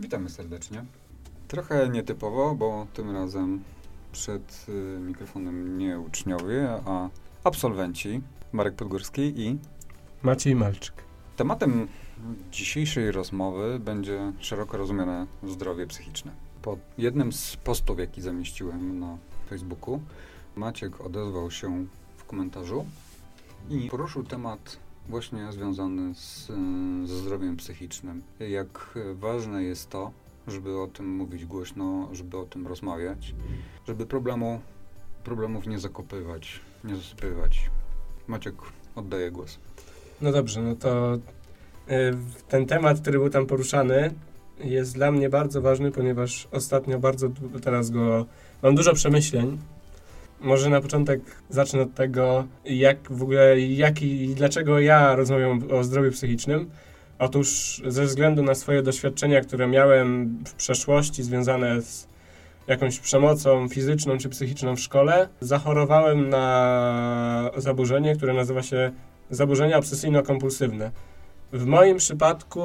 Witamy 0.00 0.30
serdecznie. 0.30 0.84
Trochę 1.48 1.88
nietypowo, 1.88 2.54
bo 2.54 2.86
tym 2.94 3.10
razem 3.10 3.62
przed 4.12 4.66
y, 4.68 5.00
mikrofonem 5.00 5.78
nie 5.78 6.00
uczniowie, 6.00 6.68
a 6.86 7.08
absolwenci 7.44 8.20
Marek 8.52 8.74
Podgórski 8.74 9.22
i 9.22 9.58
Maciej 10.22 10.54
Malczyk. 10.54 10.94
tematem 11.36 11.88
dzisiejszej 12.52 13.12
rozmowy 13.12 13.78
będzie 13.78 14.32
szeroko 14.38 14.76
rozumiane 14.76 15.26
zdrowie 15.48 15.86
psychiczne. 15.86 16.32
Po 16.62 16.78
jednym 16.98 17.32
z 17.32 17.56
postów, 17.56 17.98
jaki 17.98 18.22
zamieściłem 18.22 18.98
na 18.98 19.18
Facebooku, 19.48 20.00
Maciek 20.56 21.00
odezwał 21.00 21.50
się 21.50 21.86
w 22.16 22.24
komentarzu 22.24 22.86
i 23.70 23.88
poruszył 23.90 24.24
temat 24.24 24.76
właśnie 25.08 25.52
związany 25.52 26.14
z, 26.14 26.46
ze 27.04 27.16
zdrowiem 27.16 27.56
psychicznym. 27.56 28.22
Jak 28.40 28.98
ważne 29.14 29.62
jest 29.62 29.90
to, 29.90 30.10
żeby 30.48 30.80
o 30.80 30.86
tym 30.86 31.16
mówić 31.16 31.44
głośno, 31.44 32.08
żeby 32.12 32.38
o 32.38 32.44
tym 32.44 32.66
rozmawiać, 32.66 33.34
żeby 33.86 34.06
problemu, 34.06 34.60
problemów 35.24 35.66
nie 35.66 35.78
zakopywać, 35.78 36.60
nie 36.84 36.96
zasypywać. 36.96 37.70
Maciek, 38.26 38.54
oddaję 38.94 39.30
głos. 39.30 39.58
No 40.20 40.32
dobrze, 40.32 40.62
no 40.62 40.74
to 40.74 41.14
y, 41.14 41.18
ten 42.48 42.66
temat, 42.66 43.00
który 43.00 43.18
był 43.18 43.30
tam 43.30 43.46
poruszany, 43.46 44.14
jest 44.64 44.94
dla 44.94 45.12
mnie 45.12 45.30
bardzo 45.30 45.62
ważny, 45.62 45.92
ponieważ 45.92 46.48
ostatnio 46.52 46.98
bardzo 46.98 47.28
teraz 47.62 47.90
go 47.90 48.26
mam 48.62 48.74
dużo 48.74 48.94
przemyśleń. 48.94 49.58
Może 50.46 50.70
na 50.70 50.80
początek 50.80 51.20
zacznę 51.50 51.82
od 51.82 51.94
tego, 51.94 52.44
jak 52.64 53.12
w 53.12 53.22
ogóle, 53.22 53.60
jak 53.60 54.02
i 54.02 54.34
dlaczego 54.34 54.80
ja 54.80 55.16
rozmawiam 55.16 55.62
o 55.70 55.84
zdrowiu 55.84 56.10
psychicznym. 56.10 56.70
Otóż 57.18 57.82
ze 57.86 58.04
względu 58.04 58.42
na 58.42 58.54
swoje 58.54 58.82
doświadczenia, 58.82 59.40
które 59.40 59.66
miałem 59.66 60.38
w 60.46 60.54
przeszłości 60.54 61.22
związane 61.22 61.82
z 61.82 62.08
jakąś 62.66 62.98
przemocą 63.00 63.68
fizyczną 63.68 64.18
czy 64.18 64.28
psychiczną 64.28 64.76
w 64.76 64.80
szkole, 64.80 65.28
zachorowałem 65.40 66.28
na 66.28 67.50
zaburzenie, 67.56 68.16
które 68.16 68.34
nazywa 68.34 68.62
się 68.62 68.90
zaburzenia 69.30 69.78
obsesyjno-kompulsywne. 69.78 70.90
W 71.52 71.64
moim 71.64 71.96
przypadku 71.96 72.62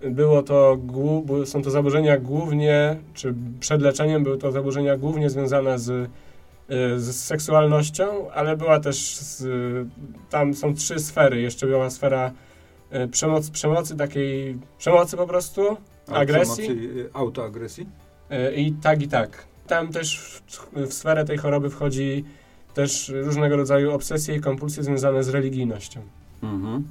było 0.00 0.42
to, 0.42 0.78
są 1.44 1.62
to 1.62 1.70
zaburzenia 1.70 2.18
głównie, 2.18 2.96
czy 3.14 3.34
przed 3.60 3.82
leczeniem 3.82 4.24
były 4.24 4.38
to 4.38 4.52
zaburzenia 4.52 4.96
głównie 4.96 5.30
związane 5.30 5.78
z, 5.78 6.10
z 6.96 7.16
seksualnością, 7.16 8.30
ale 8.30 8.56
była 8.56 8.80
też, 8.80 9.16
z, 9.16 9.48
tam 10.30 10.54
są 10.54 10.74
trzy 10.74 10.98
sfery. 10.98 11.40
Jeszcze 11.40 11.66
była 11.66 11.90
sfera 11.90 12.32
y, 13.04 13.08
przemoc, 13.08 13.50
przemocy, 13.50 13.96
takiej 13.96 14.58
przemocy 14.78 15.16
po 15.16 15.26
prostu, 15.26 15.76
A 16.08 16.12
Agresji? 16.14 16.64
przemocy, 16.64 16.88
y, 16.98 17.10
Autoagresji? 17.12 17.86
y, 18.32 18.54
i 18.54 18.72
tak 18.72 19.02
i 19.02 19.08
tak. 19.08 19.46
Tam 19.66 19.92
też 19.92 20.18
w, 20.46 20.72
w 20.88 20.94
sferę 20.94 21.24
tej 21.24 21.38
choroby 21.38 21.70
wchodzi 21.70 22.24
też 22.74 23.12
różnego 23.14 23.56
rodzaju 23.56 23.92
obsesje 23.92 24.36
i 24.36 24.40
kompulsje 24.40 24.82
związane 24.82 25.24
z 25.24 25.28
religijnością. 25.28 26.00
Mhm. 26.42 26.84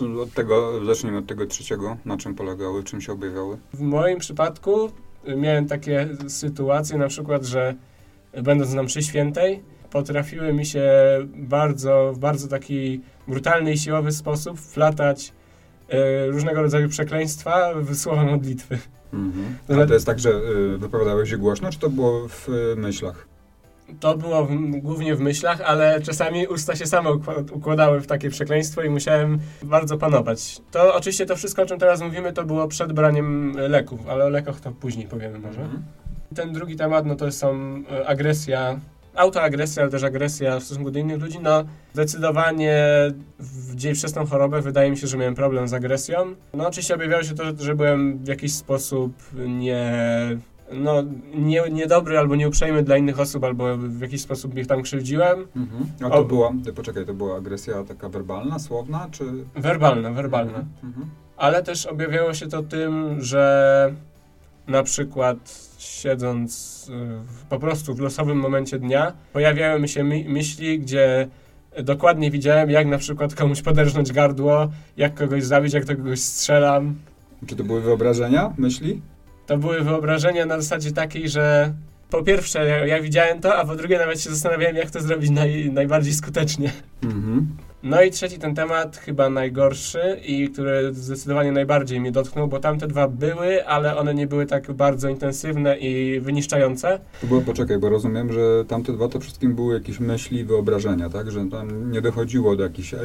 No 0.00 0.22
od 0.22 0.32
tego, 0.32 0.84
zacznijmy 0.84 1.18
od 1.18 1.26
tego 1.26 1.46
trzeciego. 1.46 1.96
Na 2.04 2.16
czym 2.16 2.34
polegały, 2.34 2.84
czym 2.84 3.00
się 3.00 3.12
objawiały? 3.12 3.56
W 3.72 3.80
moim 3.80 4.18
przypadku 4.18 4.90
y, 5.28 5.36
miałem 5.36 5.66
takie 5.66 6.08
sytuacje, 6.28 6.98
na 6.98 7.08
przykład, 7.08 7.44
że 7.44 7.70
y, 7.70 7.91
będąc 8.42 8.74
na 8.74 8.82
mszy 8.82 9.02
świętej, 9.02 9.62
potrafiły 9.90 10.52
mi 10.52 10.66
się 10.66 10.90
bardzo, 11.34 12.12
w 12.14 12.18
bardzo 12.18 12.48
taki 12.48 13.00
brutalny 13.28 13.72
i 13.72 13.78
siłowy 13.78 14.12
sposób 14.12 14.58
wplatać 14.58 15.32
y, 15.92 16.30
różnego 16.30 16.62
rodzaju 16.62 16.88
przekleństwa 16.88 17.74
w 17.76 17.96
słowa 17.96 18.24
modlitwy. 18.24 18.78
Mhm. 19.12 19.56
To 19.66 19.74
A 19.82 19.86
to 19.86 19.94
jest 19.94 20.06
tak, 20.06 20.18
że 20.18 20.30
y, 20.30 20.78
wypowiadałeś 20.78 21.30
się 21.30 21.38
głośno, 21.38 21.70
czy 21.70 21.78
to 21.78 21.90
było 21.90 22.28
w 22.28 22.48
y, 22.48 22.76
myślach? 22.76 23.28
To 24.00 24.16
było 24.16 24.44
w, 24.44 24.56
głównie 24.76 25.14
w 25.14 25.20
myślach, 25.20 25.60
ale 25.60 26.00
czasami 26.00 26.46
usta 26.46 26.76
się 26.76 26.86
same 26.86 27.10
ukła- 27.10 27.52
układały 27.52 28.00
w 28.00 28.06
takie 28.06 28.30
przekleństwo 28.30 28.82
i 28.82 28.90
musiałem 28.90 29.38
bardzo 29.62 29.98
panować. 29.98 30.60
To 30.70 30.94
oczywiście 30.94 31.26
to 31.26 31.36
wszystko, 31.36 31.62
o 31.62 31.66
czym 31.66 31.78
teraz 31.78 32.02
mówimy, 32.02 32.32
to 32.32 32.44
było 32.44 32.68
przed 32.68 32.92
braniem 32.92 33.56
leków, 33.56 34.08
ale 34.08 34.24
o 34.24 34.28
lekach 34.28 34.60
to 34.60 34.72
później 34.72 35.06
powiemy 35.06 35.38
może. 35.38 35.60
Mhm. 35.60 35.82
Ten 36.34 36.52
drugi 36.52 36.76
temat, 36.76 37.06
no 37.06 37.16
to 37.16 37.32
są 37.32 37.54
e, 37.92 38.06
agresja, 38.08 38.80
autoagresja, 39.14 39.82
ale 39.82 39.90
też 39.92 40.02
agresja 40.02 40.60
w 40.60 40.64
stosunku 40.64 40.90
do 40.90 40.98
innych 40.98 41.22
ludzi. 41.22 41.38
No, 41.42 41.64
zdecydowanie 41.94 42.84
w, 43.38 43.92
przez 43.92 44.12
tą 44.12 44.26
chorobę 44.26 44.60
wydaje 44.62 44.90
mi 44.90 44.96
się, 44.96 45.06
że 45.06 45.16
miałem 45.18 45.34
problem 45.34 45.68
z 45.68 45.74
agresją. 45.74 46.16
No, 46.54 46.68
oczywiście 46.68 46.94
objawiało 46.94 47.22
się 47.22 47.34
to, 47.34 47.44
że- 47.58 47.74
byłem 47.74 48.18
w 48.18 48.26
jakiś 48.28 48.52
sposób 48.54 49.12
nie, 49.46 49.92
no, 50.72 51.02
nie, 51.34 51.62
niedobry 51.70 52.18
albo 52.18 52.36
nieuprzejmy 52.36 52.82
dla 52.82 52.96
innych 52.96 53.20
osób, 53.20 53.44
albo 53.44 53.76
w 53.76 54.00
jakiś 54.00 54.20
sposób 54.20 54.56
ich 54.58 54.66
tam 54.66 54.82
krzywdziłem. 54.82 55.46
Mhm. 55.56 55.86
A 56.04 56.10
to 56.10 56.14
O- 56.18 56.24
była, 56.24 56.52
poczekaj, 56.74 57.06
to 57.06 57.14
była 57.14 57.36
agresja 57.36 57.84
taka 57.84 58.08
werbalna, 58.08 58.58
słowna, 58.58 59.08
czy... 59.10 59.24
Werbalna, 59.54 60.10
werbalna. 60.10 60.64
Mhm. 60.84 61.06
Ale 61.36 61.62
też 61.62 61.86
objawiało 61.86 62.34
się 62.34 62.46
to 62.48 62.62
tym, 62.62 63.16
że 63.20 63.94
na 64.66 64.82
przykład 64.82 65.68
siedząc 65.78 66.86
y, 67.44 67.48
po 67.48 67.58
prostu 67.58 67.94
w 67.94 68.00
losowym 68.00 68.38
momencie 68.38 68.78
dnia, 68.78 69.12
pojawiały 69.32 69.80
mi 69.80 69.88
się 69.88 70.04
my 70.04 70.24
myśli, 70.28 70.78
gdzie 70.78 71.28
dokładnie 71.82 72.30
widziałem, 72.30 72.70
jak 72.70 72.86
na 72.86 72.98
przykład 72.98 73.34
komuś 73.34 73.62
poderżnąć 73.62 74.12
gardło, 74.12 74.70
jak 74.96 75.14
kogoś 75.14 75.44
zabić, 75.44 75.72
jak 75.72 75.84
do 75.84 75.96
kogoś 75.96 76.20
strzelam. 76.20 76.94
Czy 77.46 77.56
to 77.56 77.64
były 77.64 77.80
wyobrażenia, 77.80 78.52
myśli? 78.58 79.02
To 79.46 79.58
były 79.58 79.80
wyobrażenia 79.80 80.46
na 80.46 80.60
zasadzie 80.60 80.92
takiej, 80.92 81.28
że 81.28 81.74
po 82.10 82.22
pierwsze 82.22 82.68
ja, 82.68 82.86
ja 82.86 83.02
widziałem 83.02 83.40
to, 83.40 83.56
a 83.56 83.66
po 83.66 83.76
drugie 83.76 83.98
nawet 83.98 84.20
się 84.20 84.30
zastanawiałem, 84.30 84.76
jak 84.76 84.90
to 84.90 85.00
zrobić 85.00 85.30
naj, 85.30 85.70
najbardziej 85.72 86.14
skutecznie. 86.14 86.72
Mhm. 87.02 87.56
No 87.82 88.02
i 88.02 88.10
trzeci 88.10 88.38
ten 88.38 88.54
temat, 88.54 88.96
chyba 88.96 89.30
najgorszy 89.30 90.20
i 90.26 90.50
który 90.50 90.94
zdecydowanie 90.94 91.52
najbardziej 91.52 92.00
mnie 92.00 92.12
dotknął, 92.12 92.48
bo 92.48 92.60
tamte 92.60 92.86
dwa 92.86 93.08
były, 93.08 93.66
ale 93.66 93.96
one 93.96 94.14
nie 94.14 94.26
były 94.26 94.46
tak 94.46 94.72
bardzo 94.72 95.08
intensywne 95.08 95.78
i 95.78 96.20
wyniszczające. 96.20 97.00
To 97.20 97.26
było, 97.26 97.40
poczekaj, 97.40 97.78
bo 97.78 97.88
rozumiem, 97.88 98.32
że 98.32 98.64
tamte 98.68 98.92
dwa 98.92 99.08
to 99.08 99.20
wszystkim 99.20 99.54
były 99.54 99.74
jakieś 99.74 100.00
myśli 100.00 100.44
wyobrażenia, 100.44 101.10
tak? 101.10 101.30
Że 101.30 101.44
tam 101.50 101.92
nie 101.92 102.00
dochodziło 102.00 102.56
do 102.56 102.62
jakichś 102.62 102.94
e, 102.94 102.98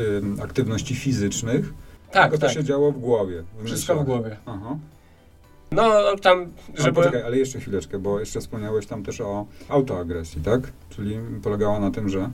aktywności 0.44 0.96
fizycznych, 0.96 1.74
Tak, 2.12 2.24
tylko 2.24 2.38
to 2.38 2.48
tak. 2.48 2.56
się 2.56 2.64
działo 2.64 2.92
w 2.92 3.00
głowie. 3.00 3.44
W 3.59 3.66
Wszystko 3.66 3.96
w 3.96 4.06
głowie. 4.06 4.38
Aha. 4.46 4.78
No 5.72 5.92
tam, 6.22 6.38
Ale 6.40 6.84
żeby... 6.84 6.96
poczekaj, 6.96 7.22
ale 7.22 7.38
jeszcze 7.38 7.59
chwileczkę, 7.59 8.00
bo 8.00 8.20
jeszcze 8.20 8.40
wspomniałeś 8.40 8.86
tam 8.86 9.04
też 9.04 9.22
o 9.22 9.46
autoagresji, 9.70 10.42
tak? 10.42 10.62
Czyli 10.90 11.20
polegała 11.44 11.80
na 11.80 11.92
tym, 11.92 12.09
że... 12.09 12.30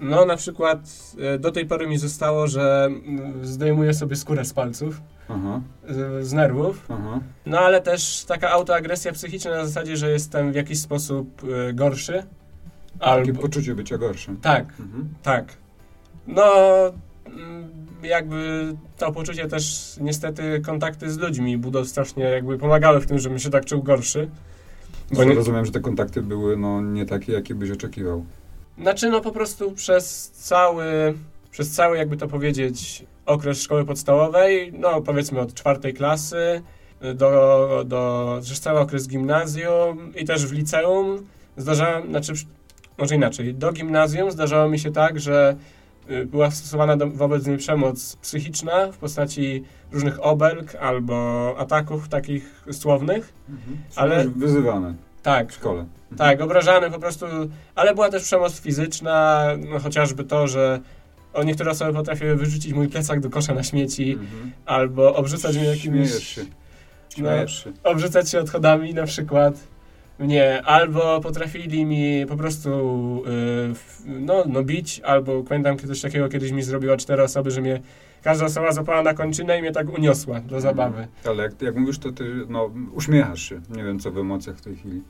No 0.00 0.24
na 0.24 0.36
przykład 0.36 0.78
e, 1.20 1.38
do 1.38 1.52
tej 1.52 1.66
pory 1.66 1.86
mi 1.86 1.98
zostało, 1.98 2.46
że 2.46 2.84
mm, 2.84 3.46
zdejmuję 3.46 3.94
sobie 3.94 4.16
skórę 4.16 4.44
z 4.44 4.52
palców, 4.52 5.00
Aha, 5.28 5.60
z, 5.88 6.26
z 6.26 6.32
nerwów. 6.32 6.86
aha. 6.88 7.20
No 7.46 7.58
ale 7.58 7.80
też 7.82 8.24
taka 8.24 8.50
autoagresja 8.50 9.12
psychiczna 9.12 9.50
na 9.50 9.66
zasadzie, 9.66 9.96
że 9.96 10.10
jestem 10.10 10.52
w 10.52 10.54
jakiś 10.54 10.80
sposób 10.80 11.42
e, 11.68 11.72
gorszy. 11.72 12.22
Takie 12.98 13.10
Albo... 13.10 13.40
poczucie 13.42 13.74
bycia 13.74 13.98
gorszym. 13.98 14.36
Tak, 14.36 14.64
Mhm. 14.80 15.08
Tak. 15.22 15.56
No, 16.26 16.44
mm, 17.26 17.68
jakby 18.02 18.74
to 18.98 19.12
poczucie 19.12 19.48
też 19.48 19.94
niestety 20.00 20.60
kontakty 20.60 21.10
z 21.10 21.18
ludźmi 21.18 21.58
budą 21.58 21.84
strasznie 21.84 22.24
jakby 22.24 22.58
pomagały 22.58 23.00
w 23.00 23.06
tym, 23.06 23.18
żebym 23.18 23.38
się 23.38 23.50
tak 23.50 23.64
czuł 23.64 23.82
gorszy. 23.82 24.28
Bo 25.12 25.24
nie, 25.24 25.34
rozumiem, 25.34 25.66
że 25.66 25.72
te 25.72 25.80
kontakty 25.80 26.22
były 26.22 26.56
no, 26.56 26.80
nie 26.80 27.06
takie, 27.06 27.32
jakie 27.32 27.54
byś 27.54 27.70
oczekiwał. 27.70 28.24
Znaczy 28.80 29.08
no 29.08 29.20
po 29.20 29.32
prostu 29.32 29.72
przez 29.72 30.30
cały, 30.30 31.14
przez 31.50 31.70
cały 31.70 31.96
jakby 31.96 32.16
to 32.16 32.28
powiedzieć 32.28 33.04
okres 33.26 33.62
szkoły 33.62 33.84
podstawowej, 33.84 34.72
no 34.72 35.02
powiedzmy 35.02 35.40
od 35.40 35.54
czwartej 35.54 35.94
klasy 35.94 36.62
do, 37.14 37.84
do 37.86 38.40
przez 38.42 38.60
cały 38.60 38.80
okres 38.80 39.08
gimnazjum 39.08 40.12
i 40.16 40.24
też 40.24 40.46
w 40.46 40.52
liceum 40.52 41.26
zdarzałem, 41.56 42.08
znaczy 42.08 42.32
może 42.98 43.14
inaczej, 43.14 43.54
do 43.54 43.72
gimnazjum 43.72 44.30
zdarzało 44.30 44.68
mi 44.68 44.78
się 44.78 44.92
tak, 44.92 45.20
że 45.20 45.56
y, 46.10 46.26
była 46.26 46.50
stosowana 46.50 46.96
do, 46.96 47.06
wobec 47.10 47.46
mnie 47.46 47.56
przemoc 47.56 48.16
psychiczna 48.16 48.92
w 48.92 48.96
postaci 48.98 49.64
różnych 49.92 50.24
obelg 50.26 50.74
albo 50.74 51.54
ataków 51.58 52.08
takich 52.08 52.64
słownych. 52.72 53.32
Mhm. 53.48 53.78
Ale- 53.96 54.14
Ale... 54.16 54.28
Wyzywane 54.28 55.07
Tak, 55.22 55.52
w 55.52 55.54
szkole. 55.54 55.84
tak, 56.16 56.40
obrażany 56.40 56.90
po 56.90 56.98
prostu, 56.98 57.26
ale 57.74 57.94
była 57.94 58.08
też 58.10 58.22
przemoc 58.22 58.60
fizyczna, 58.60 59.46
no 59.70 59.78
chociażby 59.78 60.24
to, 60.24 60.46
że 60.46 60.80
o 61.32 61.42
niektóre 61.42 61.70
osoby 61.70 61.92
potrafiły 61.92 62.36
wyrzucić 62.36 62.72
mój 62.72 62.88
plecak 62.88 63.20
do 63.20 63.30
kosza 63.30 63.54
na 63.54 63.62
śmieci, 63.62 64.12
Mhm. 64.12 64.52
albo 64.66 65.14
obrzucać 65.16 65.56
mnie 65.56 65.64
jakimiś... 65.66 66.08
Śmiejesz 66.08 66.28
się. 66.28 66.42
No, 66.42 66.48
Śmiejesz 67.30 67.64
się. 67.64 67.72
obrzucać 67.84 68.30
się 68.30 68.38
odchodami 68.40 68.94
na 68.94 69.04
przykład. 69.04 69.54
Nie, 70.20 70.62
albo 70.62 71.20
potrafili 71.20 71.84
mi 71.84 72.26
po 72.26 72.36
prostu 72.36 72.68
y, 73.70 73.74
w- 73.74 74.02
no, 74.06 74.44
no 74.46 74.62
bić, 74.62 75.00
albo 75.00 75.42
pamiętam 75.42 75.78
coś 75.78 76.00
takiego 76.00 76.28
kiedyś 76.28 76.52
mi 76.52 76.62
zrobiła 76.62 76.96
cztery 76.96 77.22
osoby, 77.22 77.50
że 77.50 77.60
mnie 77.60 77.80
każda 78.28 78.44
osoba 78.46 78.72
złapała 78.72 79.02
na 79.02 79.14
kończynę 79.14 79.58
i 79.58 79.60
mnie 79.62 79.72
tak 79.72 79.88
uniosła 79.98 80.40
do 80.40 80.60
zabawy. 80.60 81.06
Ale 81.24 81.42
jak, 81.42 81.62
jak 81.62 81.76
mówisz, 81.76 81.98
to 81.98 82.12
ty 82.12 82.24
no, 82.48 82.70
uśmiechasz 82.94 83.42
się. 83.42 83.60
Nie 83.70 83.84
wiem, 83.84 83.98
co 83.98 84.10
w 84.10 84.18
emocjach 84.18 84.56
w 84.56 84.60
tej 84.60 84.76
chwili. 84.76 85.02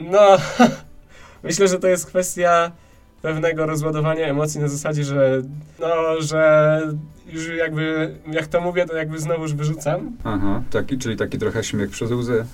No, 0.00 0.36
myślę, 1.44 1.68
że 1.68 1.78
to 1.78 1.88
jest 1.88 2.06
kwestia 2.06 2.72
pewnego 3.22 3.66
rozładowania 3.66 4.26
emocji 4.26 4.60
na 4.60 4.68
zasadzie, 4.68 5.04
że 5.04 5.42
no, 5.80 6.20
że 6.20 6.82
już 7.32 7.48
jakby, 7.48 8.14
jak 8.32 8.46
to 8.46 8.60
mówię, 8.60 8.86
to 8.86 8.96
jakby 8.96 9.18
znowuż 9.18 9.54
wyrzucam. 9.54 10.12
Aha, 10.24 10.62
taki, 10.70 10.98
czyli 10.98 11.16
taki 11.16 11.38
trochę 11.38 11.64
śmiech 11.64 11.90
przez 11.90 12.10
łzy. 12.10 12.44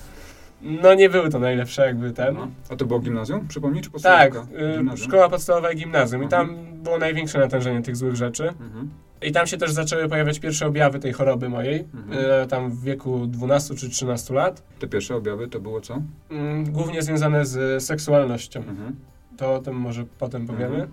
No 0.61 0.93
nie 0.93 1.09
były 1.09 1.29
to 1.29 1.39
najlepsze 1.39 1.85
jakby 1.85 2.11
ten. 2.11 2.35
No. 2.35 2.47
A 2.69 2.75
to 2.75 2.85
było 2.85 2.99
gimnazjum? 2.99 3.47
Przypomnij, 3.47 3.81
czy 3.81 3.89
Tak, 3.91 3.93
podstawówka? 4.33 4.57
y, 4.63 4.77
Gimnazjum? 4.77 5.07
szkoła 5.07 5.29
podstawowa 5.29 5.71
i 5.71 5.75
gimnazjum. 5.75 6.21
I 6.21 6.25
Mhm. 6.25 6.47
tam 6.47 6.57
było 6.83 6.97
największe 6.97 7.39
natężenie 7.39 7.81
tych 7.81 7.95
złych 7.95 8.15
rzeczy. 8.15 8.47
Mhm. 8.47 8.89
I 9.25 9.31
tam 9.31 9.47
się 9.47 9.57
też 9.57 9.71
zaczęły 9.71 10.09
pojawiać 10.09 10.39
pierwsze 10.39 10.67
objawy 10.67 10.99
tej 10.99 11.13
choroby 11.13 11.49
mojej, 11.49 11.87
Mhm. 11.93 12.41
e, 12.43 12.47
tam 12.47 12.71
w 12.71 12.83
wieku 12.83 13.27
12 13.27 13.75
czy 13.75 13.89
13 13.89 14.33
lat. 14.33 14.63
Te 14.79 14.87
pierwsze 14.87 15.15
objawy 15.15 15.47
to 15.47 15.59
było 15.59 15.81
co? 15.81 16.01
Mm, 16.31 16.71
Głównie 16.71 17.01
związane 17.01 17.45
z 17.45 17.83
seksualnością. 17.83 18.59
Mhm. 18.59 18.95
To 19.37 19.53
o 19.53 19.59
tym 19.59 19.75
może 19.75 20.05
potem 20.19 20.47
powiemy. 20.47 20.75
Mhm. 20.75 20.91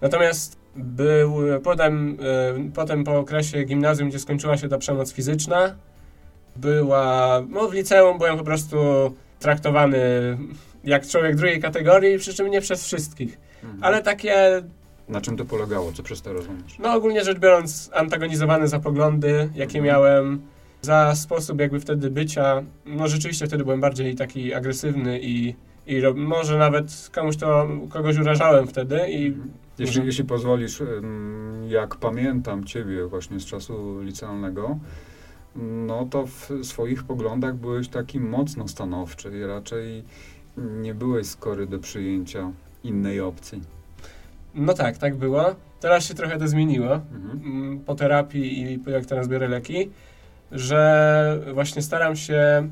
Natomiast 0.00 0.58
był 0.76 1.36
potem, 1.64 2.16
e, 2.66 2.70
potem 2.74 3.04
po 3.04 3.18
okresie 3.18 3.64
gimnazjum, 3.64 4.08
gdzie 4.08 4.18
skończyła 4.18 4.56
się 4.56 4.68
ta 4.68 4.78
przemoc 4.78 5.12
fizyczna, 5.12 5.74
była, 6.56 7.42
no 7.48 7.68
w 7.68 7.74
liceum 7.74 8.18
byłem 8.18 8.38
po 8.38 8.44
prostu 8.44 8.76
traktowany 9.38 9.98
jak 10.84 11.06
człowiek 11.06 11.36
drugiej 11.36 11.60
kategorii, 11.60 12.18
przy 12.18 12.34
czym 12.34 12.50
nie 12.50 12.60
przez 12.60 12.84
wszystkich. 12.84 13.38
Mhm. 13.64 13.84
Ale 13.84 14.02
takie, 14.02 14.62
Na 15.08 15.20
czym 15.20 15.36
to 15.36 15.44
polegało? 15.44 15.92
Co 15.92 16.02
przez 16.02 16.22
to 16.22 16.32
rozumiesz? 16.32 16.78
no 16.78 16.92
ogólnie 16.94 17.24
rzecz 17.24 17.38
biorąc, 17.38 17.90
antagonizowany 17.94 18.68
za 18.68 18.80
poglądy, 18.80 19.50
jakie 19.54 19.78
Mhm. 19.78 19.84
miałem, 19.84 20.42
za 20.82 21.14
sposób 21.14 21.60
jakby 21.60 21.80
wtedy 21.80 22.10
bycia. 22.10 22.62
No 22.86 23.08
rzeczywiście 23.08 23.46
wtedy 23.46 23.64
byłem 23.64 23.80
bardziej 23.80 24.14
taki 24.14 24.54
agresywny 24.54 25.20
i, 25.22 25.54
i 25.86 26.02
może 26.14 26.58
nawet 26.58 27.10
komuś 27.14 27.36
to, 27.36 27.68
kogoś 27.90 28.18
urażałem 28.18 28.66
wtedy 28.66 29.00
i 29.10 29.26
Mhm. 29.26 29.50
Jeśli, 29.78 30.06
jeśli 30.06 30.24
pozwolisz, 30.24 30.82
jak 31.68 31.96
pamiętam 31.96 32.64
Ciebie 32.64 33.06
właśnie 33.06 33.40
z 33.40 33.44
czasu 33.44 34.00
licealnego, 34.00 34.78
no 35.56 36.06
to 36.10 36.26
w 36.26 36.50
swoich 36.62 37.04
poglądach 37.04 37.56
byłeś 37.56 37.88
taki 37.88 38.20
mocno 38.20 38.68
stanowczy 38.68 39.38
i 39.38 39.44
raczej 39.46 40.04
nie 40.56 40.94
byłeś 40.94 41.26
skory 41.26 41.66
do 41.66 41.78
przyjęcia 41.78 42.52
innej 42.84 43.20
opcji. 43.20 43.62
No 44.56 44.74
tak, 44.74 44.98
tak 44.98 45.16
było. 45.16 45.54
Teraz 45.80 46.04
się 46.04 46.14
trochę 46.14 46.38
to 46.38 46.48
zmieniło 46.48 46.94
Mhm. 46.94 47.40
mm, 47.44 47.80
po 47.80 47.94
terapii 47.94 48.62
i 48.62 48.90
jak 48.90 49.06
teraz 49.06 49.28
biorę 49.28 49.48
leki, 49.48 49.90
że 50.52 51.40
właśnie 51.54 51.82
staram 51.82 52.16
się, 52.16 52.68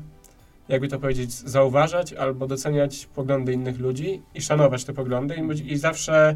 jakby 0.69 0.87
to 0.87 0.99
powiedzieć, 0.99 1.33
zauważać 1.33 2.13
albo 2.13 2.47
doceniać 2.47 3.05
poglądy 3.15 3.53
innych 3.53 3.79
ludzi 3.79 4.21
i 4.35 4.41
szanować 4.41 4.83
te 4.85 4.93
poglądy 4.93 5.35
i, 5.35 5.73
i 5.73 5.77
zawsze 5.77 6.35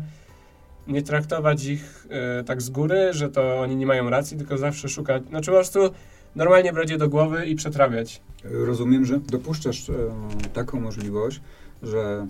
nie 0.88 1.02
traktować 1.02 1.66
ich 1.66 2.08
e, 2.10 2.44
tak 2.44 2.62
z 2.62 2.70
góry, 2.70 3.08
że 3.12 3.30
to 3.30 3.60
oni 3.60 3.76
nie 3.76 3.86
mają 3.86 4.10
racji, 4.10 4.38
tylko 4.38 4.58
zawsze 4.58 4.90
szukać, 4.90 5.24
znaczy 5.30 5.52
po 5.52 5.58
prostu 5.58 5.80
normalnie 6.36 6.74
brać 6.74 6.92
je 6.92 6.98
do 6.98 7.10
głowy 7.10 7.46
i 7.46 7.56
przetrawiać. 7.56 8.22
Rozumiem, 8.44 9.06
że 9.06 9.20
dopuszczasz 9.20 9.90
e, 9.90 9.94
taką 10.54 10.80
możliwość, 10.80 11.42
że 11.84 12.28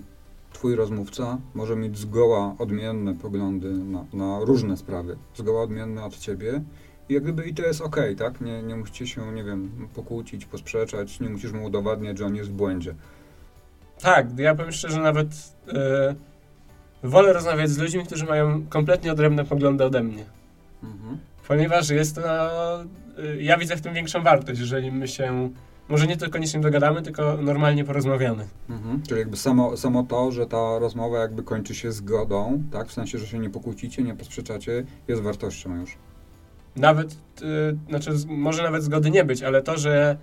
twój 0.60 0.76
rozmówca 0.76 1.38
może 1.54 1.76
mieć 1.76 1.98
zgoła 1.98 2.54
odmienne 2.58 3.14
poglądy 3.14 3.70
na, 3.72 4.04
na 4.12 4.40
różne 4.40 4.76
sprawy, 4.76 5.16
zgoła 5.34 5.62
odmienne 5.62 6.04
od 6.04 6.18
ciebie 6.18 6.62
i 7.08 7.14
jak 7.14 7.22
gdyby 7.22 7.44
i 7.48 7.54
to 7.54 7.62
jest 7.62 7.80
okej, 7.80 8.16
tak? 8.16 8.40
Nie, 8.40 8.62
nie 8.62 8.76
musicie 8.76 9.06
się, 9.06 9.32
nie 9.32 9.44
wiem, 9.44 9.88
pokłócić, 9.94 10.46
posprzeczać, 10.46 11.20
nie 11.20 11.28
musisz 11.28 11.52
mu 11.52 11.64
udowadniać, 11.64 12.18
że 12.18 12.26
on 12.26 12.36
jest 12.36 12.50
w 12.50 12.52
błędzie. 12.52 12.94
Tak, 14.00 14.38
ja 14.38 14.54
powiem 14.54 14.72
szczerze, 14.72 15.00
nawet 15.00 15.28
e, 15.68 16.14
wolę 17.02 17.32
rozmawiać 17.32 17.70
z 17.70 17.78
ludźmi, 17.78 18.06
którzy 18.06 18.24
mają 18.24 18.66
kompletnie 18.66 19.12
odrębne 19.12 19.44
poglądy 19.44 19.84
ode 19.84 20.02
mnie. 20.02 20.24
Mhm. 20.82 21.18
Ponieważ 21.48 21.90
jest 21.90 22.14
to, 22.14 22.82
y, 22.82 23.42
ja 23.42 23.58
widzę 23.58 23.76
w 23.76 23.80
tym 23.80 23.94
większą 23.94 24.22
wartość, 24.22 24.60
jeżeli 24.60 24.92
my 24.92 25.08
się, 25.08 25.50
może 25.90 26.06
nie 26.06 26.16
tylko 26.16 26.38
nic 26.38 26.54
nie 26.54 26.60
dogadamy, 26.60 27.02
tylko 27.02 27.36
normalnie 27.42 27.84
porozmawiamy. 27.84 28.48
Mhm. 28.70 29.02
Czyli 29.02 29.20
jakby 29.20 29.36
samo, 29.36 29.76
samo 29.76 30.02
to, 30.02 30.32
że 30.32 30.46
ta 30.46 30.78
rozmowa 30.78 31.18
jakby 31.18 31.42
kończy 31.42 31.74
się 31.74 31.92
zgodą, 31.92 32.62
tak? 32.72 32.88
W 32.88 32.92
sensie, 32.92 33.18
że 33.18 33.26
się 33.26 33.38
nie 33.38 33.50
pokłócicie, 33.50 34.02
nie 34.02 34.14
posprzeczacie, 34.14 34.84
jest 35.08 35.22
wartością 35.22 35.76
już. 35.76 35.96
Nawet, 36.76 37.12
y, 37.12 37.16
znaczy 37.88 38.10
może 38.28 38.62
nawet 38.62 38.82
zgody 38.82 39.10
nie 39.10 39.24
być, 39.24 39.42
ale 39.42 39.62
to, 39.62 39.78
że 39.78 40.16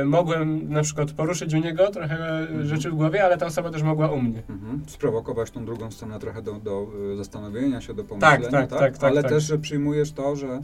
y, 0.00 0.04
mogłem 0.04 0.72
na 0.72 0.82
przykład 0.82 1.12
poruszyć 1.12 1.54
u 1.54 1.58
niego 1.58 1.90
trochę 1.90 2.38
Mhm. 2.40 2.66
rzeczy 2.66 2.90
w 2.90 2.94
głowie, 2.94 3.24
ale 3.24 3.38
ta 3.38 3.46
osoba 3.46 3.70
też 3.70 3.82
mogła 3.82 4.10
u 4.10 4.22
mnie. 4.22 4.42
Mhm. 4.48 4.82
Sprowokować 4.86 5.50
tą 5.50 5.64
drugą 5.64 5.90
stronę 5.90 6.18
trochę 6.18 6.42
do, 6.42 6.52
do 6.52 6.86
y, 7.12 7.16
zastanowienia 7.16 7.80
się, 7.80 7.94
do 7.94 8.04
pomyślenia, 8.04 8.50
tak, 8.50 8.70
tak, 8.70 8.98
tak, 8.98 9.10
Ale 9.10 9.22
tak. 9.22 9.30
też, 9.30 9.44
że 9.44 9.58
przyjmujesz 9.58 10.12
to, 10.12 10.36
że 10.36 10.62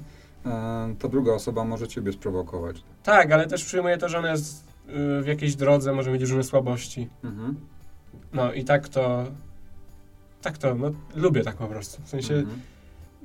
ta 0.99 1.09
druga 1.09 1.33
osoba 1.33 1.65
może 1.65 1.89
ciebie 1.89 2.13
sprowokować. 2.13 2.83
Tak, 3.03 3.33
ale 3.33 3.47
też 3.47 3.65
przyjmuję 3.65 3.99
to, 3.99 4.09
że 4.09 4.19
ona 4.19 4.31
jest 4.31 4.65
y, 4.89 5.23
w 5.23 5.27
jakiejś 5.27 5.57
drodze, 5.57 5.93
może 5.93 6.11
mieć 6.11 6.23
różne 6.23 6.43
słabości. 6.45 7.09
Mhm. 7.25 7.57
No 8.33 8.53
i 8.53 8.65
tak 8.65 8.89
to, 8.89 9.25
tak 10.43 10.59
to, 10.59 10.75
no 10.75 10.91
lubię 11.15 11.43
tak 11.43 11.57
po 11.57 11.67
prostu. 11.67 12.03
W 12.03 12.09
sensie 12.09 12.35
Mhm. 12.35 12.61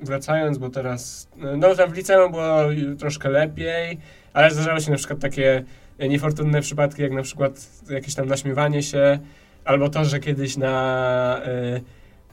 wracając, 0.02 0.58
bo 0.58 0.70
teraz, 0.70 1.28
no 1.56 1.74
tam 1.74 1.90
w 1.90 1.96
liceum 1.96 2.32
było 2.32 2.56
troszkę 2.98 3.28
lepiej, 3.28 3.98
ale 4.32 4.50
zdarzały 4.50 4.80
się 4.80 4.90
na 4.90 4.96
przykład 4.96 5.20
takie 5.20 5.64
niefortunne 5.98 6.60
przypadki, 6.60 7.02
jak 7.02 7.12
na 7.12 7.22
przykład 7.22 7.68
jakieś 7.90 8.14
tam 8.14 8.26
naśmiewanie 8.26 8.82
się, 8.82 9.18
albo 9.64 9.88
to, 9.88 10.04
że 10.04 10.20
kiedyś 10.20 10.56
na 10.56 11.40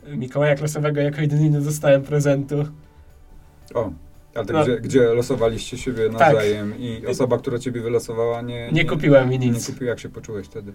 y, 0.08 0.18
Mikołaja 0.18 0.56
Klasowego 0.56 1.02
jako 1.02 1.22
jedyny 1.22 1.50
nie 1.50 1.62
dostałem 1.62 2.02
prezentu. 2.02 2.66
O, 3.74 3.92
ale 4.36 4.46
tak 4.46 4.56
No. 4.56 4.64
gdzie, 4.64 4.80
gdzie 4.80 5.00
losowaliście 5.14 5.78
siebie 5.78 6.10
Tak. 6.10 6.20
nawzajem 6.20 6.80
i 6.80 7.08
osoba, 7.08 7.38
która 7.38 7.60
ciebie 7.60 7.82
wylosowała, 7.82 8.42
nie, 8.42 8.72
Nie 8.72 8.86
kupiła 8.86 9.26
mi 9.26 9.40
Nie 9.40 9.50
nic. 9.50 9.66
kupiła, 9.72 9.90
jak 9.90 10.00
się 10.00 10.10
poczułeś 10.10 10.48
wtedy? 10.48 10.74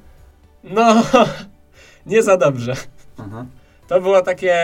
No, 0.64 1.02
nie 2.06 2.22
za 2.22 2.36
dobrze. 2.36 2.74
Aha. 3.18 3.46
To 3.88 4.00
było 4.00 4.22
takie... 4.22 4.54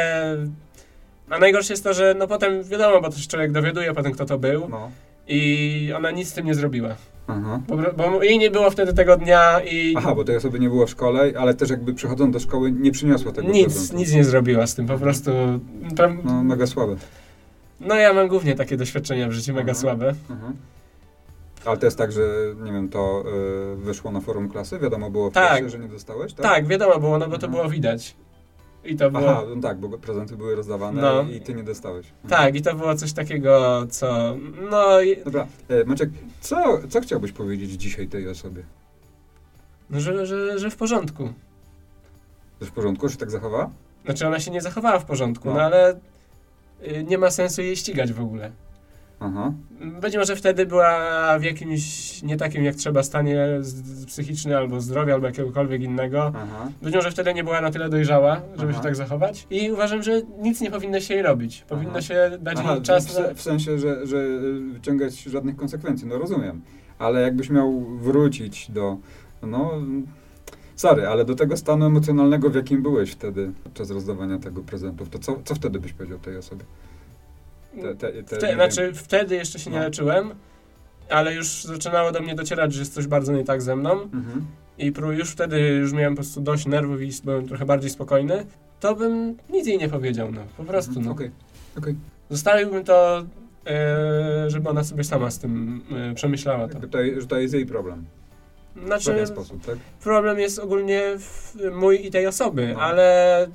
A 1.30 1.38
najgorsze 1.38 1.72
jest 1.72 1.84
to, 1.84 1.94
że 1.94 2.14
no 2.18 2.26
potem 2.26 2.62
wiadomo, 2.64 3.00
bo 3.00 3.08
też 3.10 3.28
człowiek 3.28 3.52
dowiaduje 3.52 3.94
potem, 3.94 4.12
kto 4.12 4.24
to 4.24 4.38
był 4.38 4.68
No. 4.68 4.90
i 5.28 5.92
ona 5.96 6.10
nic 6.10 6.28
z 6.28 6.32
tym 6.32 6.46
nie 6.46 6.54
zrobiła. 6.54 6.96
Aha. 7.26 7.60
Bo, 7.68 7.76
bo 7.96 8.22
jej 8.22 8.38
nie 8.38 8.50
było 8.50 8.70
wtedy 8.70 8.92
tego 8.94 9.16
dnia 9.16 9.60
i 9.60 9.94
Aha, 9.96 10.14
bo 10.14 10.24
tej 10.24 10.36
osoby 10.36 10.60
nie 10.60 10.68
było 10.68 10.86
w 10.86 10.90
szkole, 10.90 11.32
ale 11.38 11.54
też 11.54 11.70
jakby 11.70 11.94
przychodząc 11.94 12.32
do 12.32 12.40
szkoły 12.40 12.72
nie 12.72 12.90
przyniosła 12.92 13.32
tego 13.32 13.48
nic, 13.52 13.64
prezentu. 13.66 13.96
nic 13.96 14.12
nie 14.14 14.24
zrobiła 14.24 14.66
z 14.66 14.74
tym, 14.74 14.86
po 14.86 14.98
prostu... 14.98 15.30
Tam, 15.96 16.20
No, 16.24 16.44
mega 16.44 16.66
słabe. 16.66 16.96
No 17.80 17.94
ja 17.94 18.12
mam 18.12 18.28
głównie 18.28 18.54
takie 18.54 18.76
doświadczenia 18.76 19.28
w 19.28 19.32
życiu 19.32 19.52
mega 19.52 19.72
Mhm. 19.72 19.76
słabe. 19.76 20.14
Aha. 20.32 20.52
Ale 21.64 21.76
to 21.76 21.86
jest 21.86 21.98
tak, 21.98 22.12
że 22.12 22.20
nie 22.62 22.72
wiem, 22.72 22.88
to 22.88 23.24
y, 23.72 23.76
wyszło 23.76 24.10
na 24.10 24.20
forum 24.20 24.48
klasy? 24.48 24.78
Wiadomo 24.78 25.10
było 25.10 25.30
w 25.30 25.34
Tak. 25.34 25.48
klasie, 25.48 25.68
że 25.70 25.78
nie 25.78 25.88
dostałeś, 25.88 26.32
tak? 26.34 26.46
Tak, 26.46 26.66
wiadomo 26.66 26.98
było, 27.00 27.18
no 27.18 27.28
bo 27.28 27.38
to 27.38 27.46
Mhm. 27.46 27.52
było 27.52 27.68
widać. 27.68 28.16
I 28.84 28.96
to 28.96 29.10
było... 29.10 29.30
Aha, 29.30 29.42
no 29.56 29.62
tak, 29.62 29.78
bo 29.78 29.98
prezenty 29.98 30.36
były 30.36 30.54
rozdawane 30.56 31.02
No. 31.02 31.22
i 31.22 31.40
ty 31.40 31.54
nie 31.54 31.62
dostałeś. 31.62 32.06
Mhm. 32.24 32.28
Tak, 32.44 32.54
i 32.54 32.62
to 32.62 32.74
było 32.74 32.94
coś 32.94 33.12
takiego, 33.12 33.86
co... 33.90 34.36
No, 34.70 35.00
i- 35.00 35.24
Dobra, 35.24 35.46
e, 35.68 35.84
Maciek, 35.84 36.10
co, 36.40 36.78
co 36.88 37.00
chciałbyś 37.00 37.32
powiedzieć 37.32 37.70
dzisiaj 37.70 38.08
tej 38.08 38.28
osobie? 38.28 38.62
no 39.90 40.00
że, 40.00 40.26
że, 40.26 40.58
że 40.58 40.70
w 40.70 40.76
porządku. 40.76 41.28
Że 42.60 42.66
w 42.66 42.72
porządku, 42.72 43.08
że 43.08 43.16
tak 43.16 43.30
zachowała? 43.30 43.70
Znaczy 44.04 44.26
ona 44.26 44.40
się 44.40 44.50
nie 44.50 44.60
zachowała 44.60 44.98
w 44.98 45.04
porządku, 45.04 45.48
No. 45.48 45.54
no, 45.54 45.60
ale 45.62 46.00
nie 47.06 47.18
ma 47.18 47.30
sensu 47.30 47.62
jej 47.62 47.76
ścigać 47.76 48.12
w 48.12 48.20
ogóle. 48.20 48.52
Aha. 49.20 49.52
Być 50.00 50.16
może 50.16 50.36
wtedy 50.36 50.66
była 50.66 51.38
w 51.38 51.44
jakimś 51.44 52.22
nie 52.22 52.36
takim 52.36 52.64
jak 52.64 52.74
trzeba 52.74 53.02
stanie 53.02 53.46
psychicznym 54.06 54.56
albo 54.56 54.80
zdrowia, 54.80 55.14
albo 55.14 55.26
jakiegokolwiek 55.26 55.82
innego. 55.82 56.32
Aha. 56.34 56.68
Być 56.82 56.94
może 56.94 57.10
wtedy 57.10 57.34
nie 57.34 57.44
była 57.44 57.60
na 57.60 57.70
tyle 57.70 57.88
dojrzała, 57.88 58.42
żeby 58.56 58.68
Aha. 58.70 58.78
się 58.78 58.84
tak 58.84 58.96
zachować. 58.96 59.46
I 59.50 59.72
uważam, 59.72 60.02
że 60.02 60.22
nic 60.42 60.60
nie 60.60 60.70
powinno 60.70 61.00
się 61.00 61.14
jej 61.14 61.22
robić. 61.22 61.64
Powinno 61.68 61.90
Aha. 61.90 62.02
się 62.02 62.30
dać 62.40 62.58
jej 62.58 62.82
czas 62.82 63.06
w, 63.06 63.18
na... 63.18 63.34
w 63.34 63.42
sensie, 63.42 63.78
że, 63.78 64.06
że 64.06 64.16
y, 64.16 64.60
wyciągać 64.72 65.22
żadnych 65.22 65.56
konsekwencji, 65.56 66.06
no 66.06 66.18
rozumiem. 66.18 66.62
Ale 66.98 67.20
jakbyś 67.20 67.50
miał 67.50 67.80
wrócić 67.80 68.70
do, 68.70 68.96
no, 69.42 69.72
sorry, 70.76 71.06
ale 71.08 71.24
do 71.24 71.34
tego 71.34 71.56
stanu 71.56 71.86
emocjonalnego, 71.86 72.50
w 72.50 72.54
jakim 72.54 72.82
byłeś 72.82 73.10
wtedy, 73.10 73.52
podczas 73.64 73.90
rozdawania 73.90 74.38
tego 74.38 74.62
prezentów, 74.62 75.08
to 75.08 75.18
co, 75.18 75.38
co 75.44 75.54
wtedy 75.54 75.80
byś 75.80 75.92
powiedział 75.92 76.18
tej 76.18 76.36
osobie? 76.36 76.64
Te, 77.82 77.94
te, 77.94 78.22
te, 78.22 78.36
Wte, 78.36 78.48
nie 78.48 78.54
znaczy 78.54 78.92
wtedy 78.94 79.34
jeszcze 79.34 79.58
się 79.58 79.70
nie 79.70 79.76
No. 79.78 79.82
leczyłem, 79.82 80.30
ale 81.10 81.34
już 81.34 81.64
zaczynało 81.64 82.12
do 82.12 82.20
mnie 82.20 82.34
docierać, 82.34 82.72
że 82.72 82.80
jest 82.80 82.94
coś 82.94 83.06
bardzo 83.06 83.32
nie 83.32 83.44
tak 83.44 83.62
ze 83.62 83.76
mną. 83.76 83.92
Mhm. 84.02 84.46
I 84.78 84.92
już 85.18 85.30
wtedy 85.30 85.60
już 85.60 85.92
miałem 85.92 86.14
po 86.14 86.22
prostu 86.22 86.40
dość 86.40 86.66
nerwów 86.66 87.02
i 87.02 87.10
byłem 87.24 87.48
trochę 87.48 87.64
bardziej 87.66 87.90
spokojny, 87.90 88.46
to 88.80 88.96
bym 88.96 89.36
nic 89.50 89.66
jej 89.66 89.78
nie 89.78 89.88
powiedział, 89.88 90.32
no. 90.32 90.40
Po 90.56 90.64
prostu, 90.64 90.90
Mhm. 90.90 91.06
no. 91.06 91.12
Okej, 91.12 91.30
okej. 91.78 91.94
Zostawiłbym 92.30 92.84
to 92.84 93.24
e, 93.66 94.50
żeby 94.50 94.68
ona 94.68 94.84
sobie 94.84 95.04
sama 95.04 95.30
z 95.30 95.38
tym 95.38 95.80
e, 96.10 96.14
przemyślała 96.14 96.68
to. 96.68 96.80
To, 96.88 96.98
że 97.18 97.26
to 97.26 97.38
jest 97.38 97.54
jej 97.54 97.66
problem. 97.66 98.04
W 98.76 98.86
Znaczy, 98.86 99.10
pewien 99.10 99.26
sposób, 99.26 99.66
tak? 99.66 99.76
problem 100.02 100.38
jest 100.38 100.58
ogólnie 100.58 101.02
w, 101.18 101.54
mój 101.74 102.06
i 102.06 102.10
tej 102.10 102.26
osoby, 102.26 102.70
No. 102.74 102.80
ale, 102.80 103.46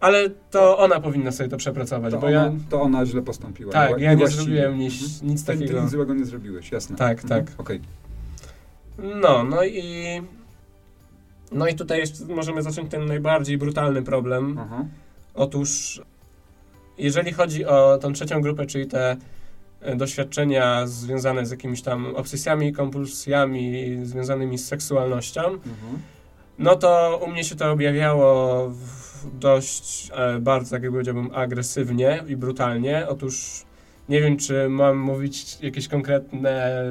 ale 0.00 0.30
to 0.50 0.78
ona 0.78 1.00
powinna 1.00 1.32
sobie 1.32 1.48
to 1.50 1.56
przepracować, 1.56 2.12
To 2.14 2.20
bo 2.20 2.26
ona, 2.26 2.36
ja... 2.36 2.52
to 2.70 2.82
ona 2.82 3.06
źle 3.06 3.22
postąpiła. 3.22 3.72
Tak, 3.72 4.00
ja 4.00 4.14
nie 4.14 4.28
zrobiłem 4.28 4.78
nic, 4.78 5.02
Mhm. 5.02 5.30
nic 5.30 5.44
takiego. 5.44 5.82
nic 5.82 5.90
złego 5.90 6.14
nie 6.14 6.24
zrobiłeś, 6.24 6.72
jasne. 6.72 6.96
Tak, 6.96 7.22
Mhm. 7.24 7.44
tak. 7.44 7.60
Okej. 7.60 7.80
No, 8.98 9.44
no 9.44 9.64
i... 9.64 10.04
No 11.52 11.68
i 11.68 11.74
tutaj 11.74 12.02
możemy 12.28 12.62
zacząć 12.62 12.90
ten 12.90 13.06
najbardziej 13.06 13.58
brutalny 13.58 14.02
problem. 14.02 14.58
Aha. 14.60 14.84
Otóż, 15.34 16.02
jeżeli 16.98 17.32
chodzi 17.32 17.64
o 17.64 17.98
tą 17.98 18.12
trzecią 18.12 18.40
grupę, 18.40 18.66
czyli 18.66 18.86
te 18.86 19.16
doświadczenia 19.96 20.86
związane 20.86 21.46
z 21.46 21.50
jakimiś 21.50 21.82
tam 21.82 22.16
obsesjami, 22.16 22.72
kompulsjami 22.72 23.96
związanymi 24.02 24.58
z 24.58 24.66
seksualnością, 24.68 25.40
Mhm. 25.44 25.98
no 26.58 26.76
to 26.76 27.20
u 27.24 27.30
mnie 27.30 27.44
się 27.44 27.56
to 27.56 27.70
objawiało 27.72 28.70
dość 29.40 30.10
e, 30.14 30.38
bardzo, 30.40 30.70
tak 30.70 30.82
jak 30.82 30.92
powiedziałbym, 30.92 31.30
agresywnie 31.34 32.24
i 32.28 32.36
brutalnie. 32.36 33.06
Otóż 33.08 33.64
nie 34.08 34.20
wiem, 34.20 34.36
czy 34.36 34.68
mam 34.68 34.98
mówić 34.98 35.58
jakieś 35.62 35.88
konkretne 35.88 36.82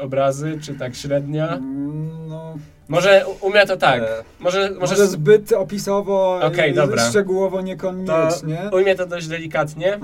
obrazy, 0.00 0.58
czy 0.62 0.74
tak 0.74 0.94
średnio. 0.94 1.52
Mm, 1.52 2.08
No, 2.28 2.54
Może 2.88 3.24
u, 3.40 3.50
mnie 3.50 3.66
to 3.66 3.76
tak. 3.76 4.02
e, 4.02 4.06
Może, 4.40 4.60
może, 4.70 4.80
może 4.80 5.06
zbyt 5.06 5.52
opisowo, 5.52 6.40
i 6.70 6.74
dobra. 6.74 7.08
szczegółowo 7.10 7.60
niekoniecznie. 7.60 8.70
u 8.72 8.76
mnie 8.80 8.94
to 8.94 9.06
dość 9.06 9.26
delikatnie. 9.28 9.98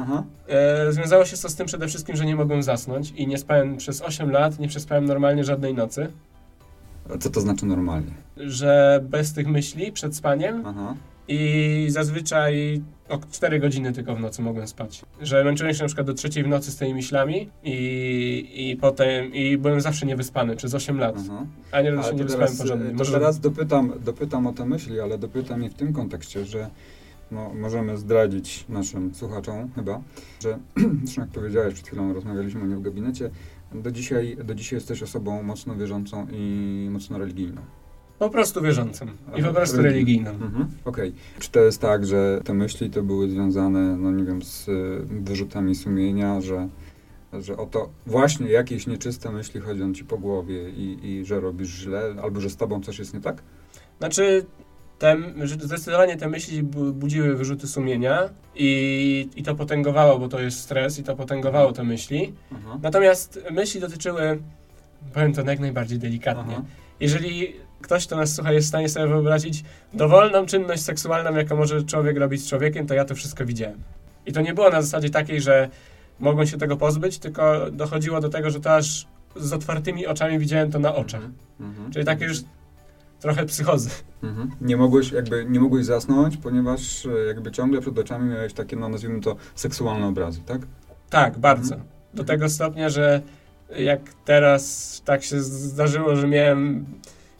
E, 0.48 0.92
związało 0.92 1.24
się 1.24 1.36
to 1.36 1.48
z 1.48 1.54
tym 1.54 1.66
przede 1.66 1.88
wszystkim, 1.88 2.16
że 2.16 2.24
nie 2.26 2.36
mogłem 2.36 2.62
zasnąć 2.62 3.10
i 3.10 3.26
nie 3.26 3.38
spałem 3.38 3.76
przez 3.76 4.02
8 4.02 4.30
lat, 4.30 4.58
nie 4.58 4.68
przespałem 4.68 5.04
normalnie 5.04 5.44
żadnej 5.44 5.74
nocy. 5.74 6.08
Co 7.20 7.30
to 7.30 7.40
znaczy 7.40 7.66
normalnie? 7.66 8.10
Że 8.36 9.00
bez 9.02 9.32
tych 9.32 9.46
myśli 9.46 9.92
przed 9.92 10.16
spaniem 10.16 10.62
Aha. 10.66 10.94
I 11.28 11.86
zazwyczaj 11.88 12.82
o 13.08 13.18
4 13.32 13.60
godziny 13.60 13.92
tylko 13.92 14.16
w 14.16 14.20
nocy 14.20 14.42
mogłem 14.42 14.68
spać. 14.68 15.02
Że 15.20 15.44
męczyłem 15.44 15.74
się 15.74 15.82
na 15.82 15.86
przykład 15.86 16.06
do 16.06 16.14
trzeciej 16.14 16.44
w 16.44 16.48
nocy 16.48 16.70
z 16.70 16.76
tymi 16.76 16.94
myślami 16.94 17.50
i, 17.64 18.70
i 18.70 18.76
potem, 18.76 19.34
i 19.34 19.58
byłem 19.58 19.80
zawsze 19.80 20.06
niewyspany 20.06 20.56
przez 20.56 20.74
8 20.74 20.98
lat. 20.98 21.16
Aha. 21.18 21.46
A 21.72 21.80
nie, 21.80 21.92
Ale 21.92 22.02
się 22.02 22.14
nie 22.14 22.24
wyspałem 22.24 22.56
porządnie. 22.56 22.92
Może 22.92 23.12
teraz 23.12 23.40
dopytam, 23.40 23.92
dopytam 24.04 24.46
o 24.46 24.52
te 24.52 24.66
myśli, 24.66 25.00
ale 25.00 25.18
dopytam 25.18 25.62
je 25.62 25.70
w 25.70 25.74
tym 25.74 25.92
kontekście, 25.92 26.44
że 26.44 26.70
no, 27.30 27.54
możemy 27.54 27.98
zdradzić 27.98 28.64
naszym 28.68 29.14
słuchaczom 29.14 29.70
chyba, 29.74 30.00
że 30.40 30.58
zresztą 31.04 31.22
jak 31.22 31.30
powiedziałeś, 31.30 31.74
przed 31.74 31.86
chwilą 31.86 32.12
rozmawialiśmy 32.12 32.62
o 32.62 32.66
nim 32.66 32.78
w 32.78 32.82
gabinecie, 32.82 33.30
do 33.74 33.90
dzisiaj, 33.90 34.36
do 34.44 34.54
dzisiaj 34.54 34.76
jesteś 34.76 35.02
osobą 35.02 35.42
mocno 35.42 35.76
wierzącą 35.76 36.26
i 36.32 36.88
mocno 36.90 37.18
religijną. 37.18 37.62
Po 38.18 38.30
prostu 38.30 38.62
wierzącym 38.62 39.08
i 39.36 39.42
po 39.42 39.52
prostu 39.52 39.82
religijną. 39.82 40.30
religijnym. 40.30 40.42
Mhm. 40.56 40.68
Okej. 40.84 41.12
Czy 41.38 41.50
to 41.50 41.60
jest 41.60 41.80
tak, 41.80 42.06
że 42.06 42.40
te 42.44 42.54
myśli 42.54 42.90
to 42.90 43.02
były 43.02 43.28
związane, 43.30 43.96
no 43.96 44.10
nie 44.10 44.24
wiem, 44.24 44.42
z 44.42 44.68
y, 44.68 44.72
wyrzutami 45.10 45.74
sumienia, 45.74 46.40
że, 46.40 46.68
że 47.32 47.56
oto 47.56 47.88
właśnie 48.06 48.48
jakieś 48.50 48.86
nieczyste 48.86 49.30
myśli 49.30 49.60
chodzą 49.60 49.94
ci 49.94 50.04
po 50.04 50.18
głowie 50.18 50.70
i, 50.70 50.98
i 51.02 51.24
że 51.24 51.40
robisz 51.40 51.68
źle, 51.68 52.14
albo 52.22 52.40
że 52.40 52.50
z 52.50 52.56
tobą 52.56 52.80
coś 52.82 52.98
jest 52.98 53.14
nie 53.14 53.20
tak? 53.20 53.42
Znaczy, 53.98 54.46
te, 54.98 55.16
że 55.44 55.54
zdecydowanie 55.54 56.16
te 56.16 56.28
myśli 56.28 56.62
bu- 56.62 56.92
budziły 56.92 57.36
wyrzuty 57.36 57.68
sumienia 57.68 58.18
i, 58.54 59.28
i 59.36 59.42
to 59.42 59.54
potęgowało, 59.54 60.18
bo 60.18 60.28
to 60.28 60.40
jest 60.40 60.58
stres 60.58 60.98
i 60.98 61.02
to 61.02 61.16
potęgowało 61.16 61.72
te 61.72 61.84
myśli. 61.84 62.32
Aha. 62.52 62.78
Natomiast 62.82 63.40
myśli 63.50 63.80
dotyczyły, 63.80 64.38
powiem 65.14 65.32
to 65.32 65.42
jak 65.42 65.60
najbardziej 65.60 65.98
delikatnie. 65.98 66.54
Aha. 66.56 66.64
Jeżeli 67.00 67.52
ktoś, 67.84 68.06
kto 68.06 68.16
nas 68.16 68.34
słucha, 68.34 68.52
jest 68.52 68.66
w 68.66 68.68
stanie 68.68 68.88
sobie 68.88 69.06
wyobrazić 69.06 69.64
dowolną 69.92 70.46
czynność 70.46 70.82
seksualną, 70.82 71.34
jaką 71.36 71.56
może 71.56 71.82
człowiek 71.82 72.18
robić 72.18 72.42
z 72.42 72.48
człowiekiem, 72.48 72.86
to 72.86 72.94
ja 72.94 73.04
to 73.04 73.14
wszystko 73.14 73.46
widziałem. 73.46 73.78
I 74.26 74.32
to 74.32 74.40
nie 74.40 74.54
było 74.54 74.70
na 74.70 74.82
zasadzie 74.82 75.10
takiej, 75.10 75.40
że 75.40 75.68
mogłem 76.20 76.46
się 76.46 76.58
tego 76.58 76.76
pozbyć, 76.76 77.18
tylko 77.18 77.70
dochodziło 77.70 78.20
do 78.20 78.28
tego, 78.28 78.50
że 78.50 78.60
to 78.60 78.74
aż 78.74 79.06
z 79.36 79.52
otwartymi 79.52 80.06
oczami 80.06 80.38
widziałem 80.38 80.70
to 80.70 80.78
na 80.78 80.94
oczach. 80.94 81.22
Mhm. 81.60 81.92
Czyli 81.92 82.04
takie 82.04 82.24
już 82.24 82.38
trochę 83.20 83.46
psychozy. 83.46 83.90
Mhm. 84.22 84.50
Nie 84.60 84.76
mogłeś 84.76 85.12
jakby, 85.12 85.46
nie 85.48 85.60
mogłeś 85.60 85.84
zasnąć, 85.86 86.36
ponieważ 86.36 87.06
e, 87.06 87.26
jakby 87.26 87.50
ciągle 87.50 87.80
przed 87.80 87.98
oczami 87.98 88.30
miałeś 88.30 88.52
takie, 88.52 88.76
no 88.76 88.88
nazwijmy 88.88 89.20
to, 89.20 89.36
seksualne 89.54 90.06
obrazy, 90.06 90.40
tak? 90.46 90.60
Tak, 91.10 91.38
bardzo. 91.38 91.74
Mhm. 91.74 91.92
Do 92.14 92.24
tego 92.24 92.48
stopnia, 92.48 92.88
że 92.88 93.22
jak 93.78 94.00
teraz 94.24 95.02
tak 95.04 95.22
się 95.22 95.40
zdarzyło, 95.40 96.16
że 96.16 96.28
miałem 96.28 96.86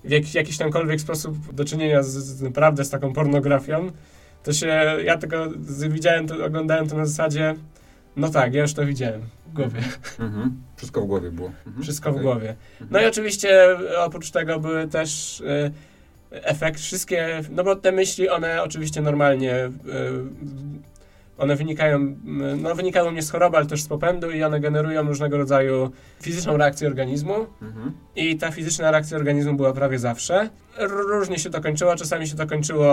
w 0.05 0.11
jak, 0.11 0.35
jakiś 0.35 0.59
tamkolwiek 0.59 1.01
sposób 1.01 1.55
do 1.55 1.65
czynienia 1.65 2.03
z, 2.03 2.09
z 2.09 2.43
naprawdę 2.43 2.85
z 2.85 2.91
taką 2.91 3.13
pornografią, 3.13 3.91
to 4.43 4.53
się, 4.53 4.67
ja 5.05 5.19
z, 5.19 5.49
widziałem 5.89 6.27
to, 6.29 6.45
oglądałem 6.45 6.89
to 6.89 6.97
na 6.97 7.07
zasadzie, 7.07 7.55
no 8.17 8.29
tak, 8.29 8.55
ja 8.55 8.63
już 8.63 8.75
to 8.75 8.87
widziałem 8.87 9.23
w 9.47 9.53
głowie, 9.53 9.81
Mhm. 10.19 10.63
Wszystko 10.77 11.01
w 11.01 11.07
głowie 11.07 11.31
było. 11.31 11.51
Mhm. 11.67 11.83
wszystko 11.83 12.11
w 12.11 12.13
Okej. 12.13 12.23
głowie. 12.23 12.49
Mhm. 12.73 12.91
No 12.91 13.01
i 13.01 13.07
oczywiście 13.07 13.67
oprócz 13.99 14.31
tego 14.31 14.61
były 14.61 14.89
też 14.89 15.41
y, 15.41 15.73
efekt, 16.31 16.81
wszystkie, 16.81 17.41
no 17.51 17.65
bo 17.65 17.77
te 17.77 17.93
myśli, 17.93 18.29
one 18.29 18.63
oczywiście 18.63 19.01
normalnie, 19.01 19.55
y, 19.55 19.71
one 21.39 21.57
wynikają, 21.57 21.99
y, 22.01 22.17
no 22.63 22.75
wynikają 22.75 23.11
nie 23.13 23.23
z 23.23 23.31
choroby, 23.31 23.57
ale 23.57 23.67
też 23.67 23.83
z 23.83 23.89
popędu 23.89 24.31
i 24.31 24.43
one 24.43 24.61
generują 24.61 25.03
różnego 25.03 25.39
rodzaju 25.39 25.91
fizyczną 26.23 26.57
reakcję 26.57 26.89
organizmu 26.89 27.35
Mhm. 27.63 27.93
i 28.17 28.37
ta 28.37 28.51
fizyczna 28.51 28.91
reakcja 28.91 29.17
organizmu 29.17 29.55
była 29.55 29.73
prawie 29.73 29.99
zawsze. 29.99 30.49
Różnie 31.09 31.39
się 31.39 31.51
to 31.51 31.61
kończyło, 31.61 31.97
czasami 31.97 32.27
się 32.29 32.37
to 32.37 32.47
kończyło, 32.47 32.87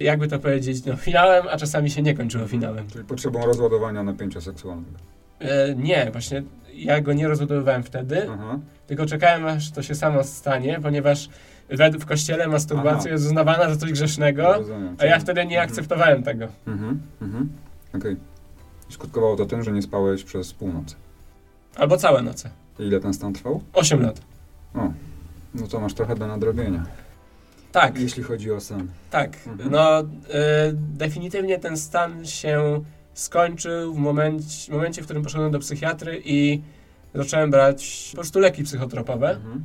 jakby 0.00 0.28
to 0.28 0.38
powiedzieć, 0.38 0.84
no 0.84 0.96
finałem, 0.96 1.44
a 1.50 1.56
czasami 1.56 1.90
się 1.90 2.02
nie 2.02 2.14
kończyło 2.14 2.46
finałem. 2.46 2.88
Czyli 2.88 3.04
potrzebą 3.04 3.46
rozładowania 3.46 4.02
napięcia 4.02 4.40
seksualnego. 4.40 4.98
E, 5.40 5.74
nie, 5.74 6.08
właśnie 6.12 6.42
ja 6.74 7.00
go 7.00 7.12
nie 7.12 7.28
rozładowywałem 7.28 7.82
wtedy, 7.82 8.26
Aha. 8.30 8.58
Tylko 8.86 9.06
czekałem, 9.06 9.46
aż 9.46 9.70
to 9.70 9.82
się 9.82 9.94
samo 9.94 10.24
stanie, 10.24 10.78
ponieważ 10.82 11.28
wed- 11.70 11.98
w 11.98 12.06
kościele 12.06 12.48
masturbacja 12.48 12.98
Aha. 13.00 13.08
jest 13.10 13.24
uznawana 13.26 13.70
za 13.70 13.76
coś 13.76 13.92
grzesznego, 13.92 14.42
Rozumiem. 14.52 14.96
a 14.98 15.04
ja 15.04 15.18
wtedy 15.18 15.40
nie 15.46 15.56
Mhm. 15.56 15.68
akceptowałem 15.70 16.22
tego. 16.22 16.48
Mhm. 16.66 17.00
Mhm. 17.22 17.48
I 18.06 18.92
Skutkowało 18.92 19.36
to 19.36 19.46
tym, 19.46 19.64
że 19.64 19.72
nie 19.72 19.82
spałeś 19.82 20.24
przez 20.24 20.52
północy. 20.54 20.94
Albo 21.76 21.96
całe 21.96 22.22
noce. 22.22 22.50
I 22.78 22.82
Ile 22.82 23.00
ten 23.00 23.14
stan 23.14 23.32
trwał? 23.32 23.62
8 23.72 24.02
lat. 24.02 24.20
O, 24.74 24.92
no 25.54 25.66
to 25.66 25.80
masz 25.80 25.94
trochę 25.94 26.14
do 26.16 26.26
nadrobienia, 26.26 26.86
Tak, 27.72 28.00
jeśli 28.00 28.22
chodzi 28.22 28.52
o 28.52 28.60
sen. 28.60 28.88
tak. 29.10 29.36
Mhm. 29.46 29.70
No, 29.70 30.00
y, 30.00 30.04
definitywnie 30.72 31.58
ten 31.58 31.76
stan 31.76 32.26
się 32.26 32.84
skończył 33.14 33.94
w 33.94 33.98
momencie, 33.98 34.72
w 34.72 34.74
momencie, 34.74 35.02
w 35.02 35.04
którym 35.04 35.22
poszedłem 35.22 35.52
do 35.52 35.58
psychiatry 35.58 36.22
i 36.24 36.62
zacząłem 37.14 37.50
brać 37.50 38.08
po 38.10 38.16
prostu 38.16 38.38
leki 38.40 38.62
psychotropowe. 38.64 39.30
Mhm. 39.30 39.64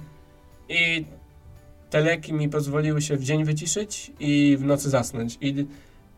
I 0.69 1.05
te 1.89 2.01
leki 2.01 2.33
mi 2.33 2.49
pozwoliły 2.49 3.01
się 3.01 3.17
w 3.17 3.23
dzień 3.23 3.45
wyciszyć 3.45 4.11
i 4.19 4.57
w 4.59 4.63
nocy 4.65 4.89
zasnąć. 4.89 5.37
I 5.41 5.65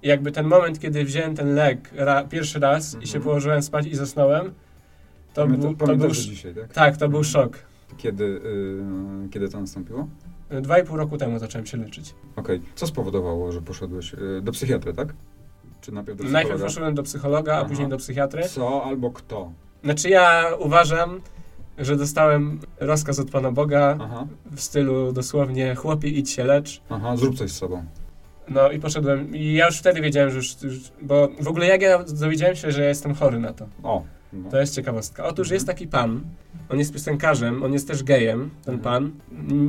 jakby 0.08 0.32
ten 0.32 0.48
moment, 0.48 0.80
kiedy 0.80 1.06
wziąłem 1.06 1.36
ten 1.36 1.56
lek 1.56 1.90
ra, 1.96 2.24
pierwszy 2.24 2.60
raz 2.60 2.94
i 3.02 3.08
się 3.08 3.18
Mhm. 3.18 3.24
położyłem 3.24 3.62
spać 3.62 3.86
i 3.88 3.96
zasnąłem, 3.96 4.54
to, 5.34 5.48
był, 5.48 5.76
to 5.76 5.96
był, 5.98 6.12
dzisiaj, 6.12 6.56
tak? 6.56 6.74
tak, 6.74 6.98
to 6.98 7.10
był 7.10 7.20
Mhm. 7.20 7.32
szok. 7.34 7.58
Kiedy, 7.98 8.24
y, 8.24 9.30
kiedy 9.32 9.50
to 9.50 9.60
nastąpiło? 9.62 10.08
Dwa 10.62 10.80
i 10.80 10.84
pół 10.84 10.98
roku 10.98 11.18
temu 11.18 11.40
zacząłem 11.40 11.66
się 11.66 11.78
leczyć. 11.78 12.16
Okej. 12.36 12.62
Co 12.76 12.88
spowodowało, 12.88 13.52
że 13.52 13.62
poszedłeś 13.62 14.14
y, 14.14 14.42
do 14.44 14.52
psychiatry, 14.52 14.94
tak? 14.94 15.14
Czy 15.82 15.92
najpierw 15.92 16.18
do 16.18 16.24
psychologa? 16.24 16.44
Najpierw 16.44 16.62
poszedłem 16.62 16.96
do 16.96 17.04
psychologa, 17.04 17.54
a 17.54 17.58
Aha. 17.60 17.66
później 17.70 17.88
do 17.88 17.98
psychiatry. 17.98 18.44
Co 18.50 18.84
albo 18.84 19.12
kto? 19.12 19.52
Znaczy 19.84 20.10
ja 20.10 20.44
uważam, 20.60 21.22
że 21.78 21.96
dostałem 21.96 22.60
rozkaz 22.80 23.20
od 23.20 23.32
Pana 23.32 23.52
Boga 23.52 23.98
Aha. 24.02 24.28
w 24.52 24.62
stylu 24.62 25.12
dosłownie 25.12 25.76
chłopie 25.76 26.08
idź 26.10 26.30
się 26.32 26.44
lecz. 26.44 26.82
Aha, 26.90 27.18
zrób 27.18 27.36
coś 27.38 27.52
z 27.52 27.56
sobą. 27.58 27.86
No 28.50 28.72
i 28.72 28.80
poszedłem 28.80 29.36
i 29.36 29.54
ja 29.54 29.66
już 29.66 29.78
wtedy 29.80 30.02
wiedziałem, 30.02 30.30
że 30.30 30.36
już, 30.38 30.62
już 30.64 30.80
bo 31.02 31.28
w 31.40 31.48
ogóle 31.48 31.68
jak 31.68 31.82
ja 31.82 32.04
dowiedziałem 32.04 32.56
się, 32.56 32.72
że 32.72 32.82
ja 32.82 32.90
jestem 32.90 33.14
chory 33.16 33.40
na 33.40 33.54
to. 33.54 33.68
O. 33.84 34.04
No. 34.34 34.50
To 34.52 34.60
jest 34.60 34.76
ciekawostka. 34.76 35.24
Otóż 35.26 35.48
Mhm. 35.48 35.54
jest 35.54 35.68
taki 35.68 35.88
pan, 35.88 36.22
on 36.70 36.80
jest 36.80 36.94
piosenkarzem, 36.94 37.64
on 37.64 37.74
jest 37.74 37.88
też 37.88 38.04
gejem, 38.04 38.50
ten 38.66 38.76
Mhm. 38.76 38.80
pan. 38.94 39.12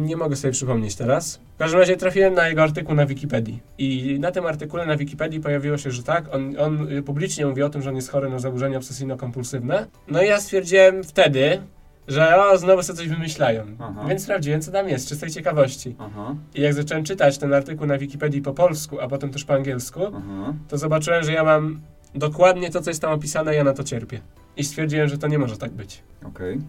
Nie 0.06 0.16
mogę 0.16 0.36
sobie 0.36 0.52
przypomnieć 0.52 0.96
teraz. 0.96 1.40
W 1.54 1.58
każdym 1.58 1.80
razie 1.80 1.96
trafiłem 1.96 2.34
na 2.34 2.48
jego 2.48 2.62
artykuł 2.62 2.94
na 2.94 3.06
Wikipedii. 3.06 3.60
I 3.78 4.16
na 4.20 4.30
tym 4.32 4.46
artykule 4.46 4.86
na 4.86 4.96
Wikipedii 4.96 5.40
pojawiło 5.40 5.78
się, 5.78 5.90
że 5.90 6.02
tak, 6.02 6.34
on, 6.34 6.54
on 6.58 6.88
publicznie 7.04 7.46
mówi 7.46 7.62
o 7.62 7.68
tym, 7.70 7.82
że 7.82 7.90
on 7.90 7.96
jest 7.96 8.10
chory 8.10 8.30
na 8.30 8.38
zaburzenia 8.38 8.78
obsesyjno-kompulsywne. 8.78 9.86
No 10.08 10.22
i 10.22 10.26
ja 10.26 10.40
stwierdziłem 10.40 11.04
wtedy, 11.04 11.60
że 12.08 12.36
o, 12.36 12.58
znowu 12.58 12.82
sobie 12.82 12.96
coś 12.96 13.08
wymyślają. 13.08 13.66
Aha. 13.78 14.04
Więc 14.08 14.22
sprawdziłem, 14.22 14.60
co 14.60 14.72
tam 14.72 14.88
jest, 14.88 15.08
czystej 15.08 15.30
ciekawości. 15.30 15.96
Aha, 15.98 16.34
I 16.54 16.60
jak 16.60 16.74
zacząłem 16.74 17.04
czytać 17.04 17.38
ten 17.38 17.54
artykuł 17.54 17.86
na 17.86 17.98
Wikipedii 17.98 18.42
po 18.42 18.54
polsku, 18.54 19.00
a 19.00 19.08
potem 19.08 19.30
też 19.30 19.44
po 19.44 19.54
angielsku, 19.54 20.00
aha. 20.06 20.54
to 20.68 20.78
zobaczyłem, 20.78 21.24
że 21.24 21.32
ja 21.32 21.44
mam 21.44 21.80
dokładnie 22.14 22.70
to, 22.70 22.80
co 22.80 22.90
jest 22.90 23.02
tam 23.02 23.12
opisane, 23.12 23.54
ja 23.54 23.64
na 23.64 23.72
to 23.72 23.84
cierpię. 23.84 24.20
i 24.56 24.64
stwierdziłem, 24.64 25.08
że 25.08 25.18
to 25.18 25.28
nie 25.28 25.38
może 25.38 25.56
tak 25.56 25.70
być. 25.72 26.02
Okej. 26.24 26.60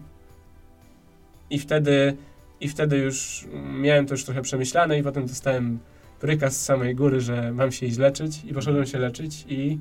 I 1.50 1.58
wtedy, 1.58 2.16
I 2.60 2.68
wtedy 2.68 2.98
już 2.98 3.46
miałem 3.72 4.06
to 4.06 4.14
już 4.14 4.24
trochę 4.24 4.42
przemyślane 4.42 4.98
i 4.98 5.02
potem 5.02 5.26
dostałem 5.26 5.78
prykaz 6.20 6.56
z 6.56 6.64
samej 6.64 6.94
góry, 6.94 7.20
że 7.20 7.52
mam 7.52 7.72
się 7.72 7.86
iść 7.86 7.98
leczyć 7.98 8.44
i 8.44 8.54
poszedłem 8.54 8.86
się 8.86 8.98
leczyć 8.98 9.44
i 9.48 9.78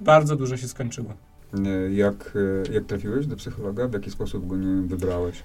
bardzo 0.00 0.36
dużo 0.36 0.56
się 0.56 0.68
skończyło. 0.68 1.14
Nie, 1.52 1.70
Jak, 1.96 2.34
e, 2.68 2.72
jak 2.72 2.84
trafiłeś 2.84 3.26
do 3.26 3.36
psychologa? 3.36 3.88
W 3.88 3.92
jaki 3.92 4.10
sposób 4.10 4.46
go 4.46 4.56
nie 4.56 4.88
wybrałeś? 4.88 5.42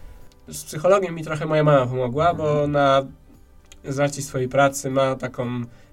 Z 0.47 0.63
psychologiem 0.63 1.15
mi 1.15 1.23
trochę 1.23 1.45
moja 1.45 1.63
mama 1.63 1.87
pomogła, 1.87 2.33
bo 2.33 2.67
na 2.67 3.05
z 3.89 3.99
racji 3.99 4.23
swojej 4.23 4.49
pracy 4.49 4.89
ma 4.89 5.15
taką, 5.15 5.47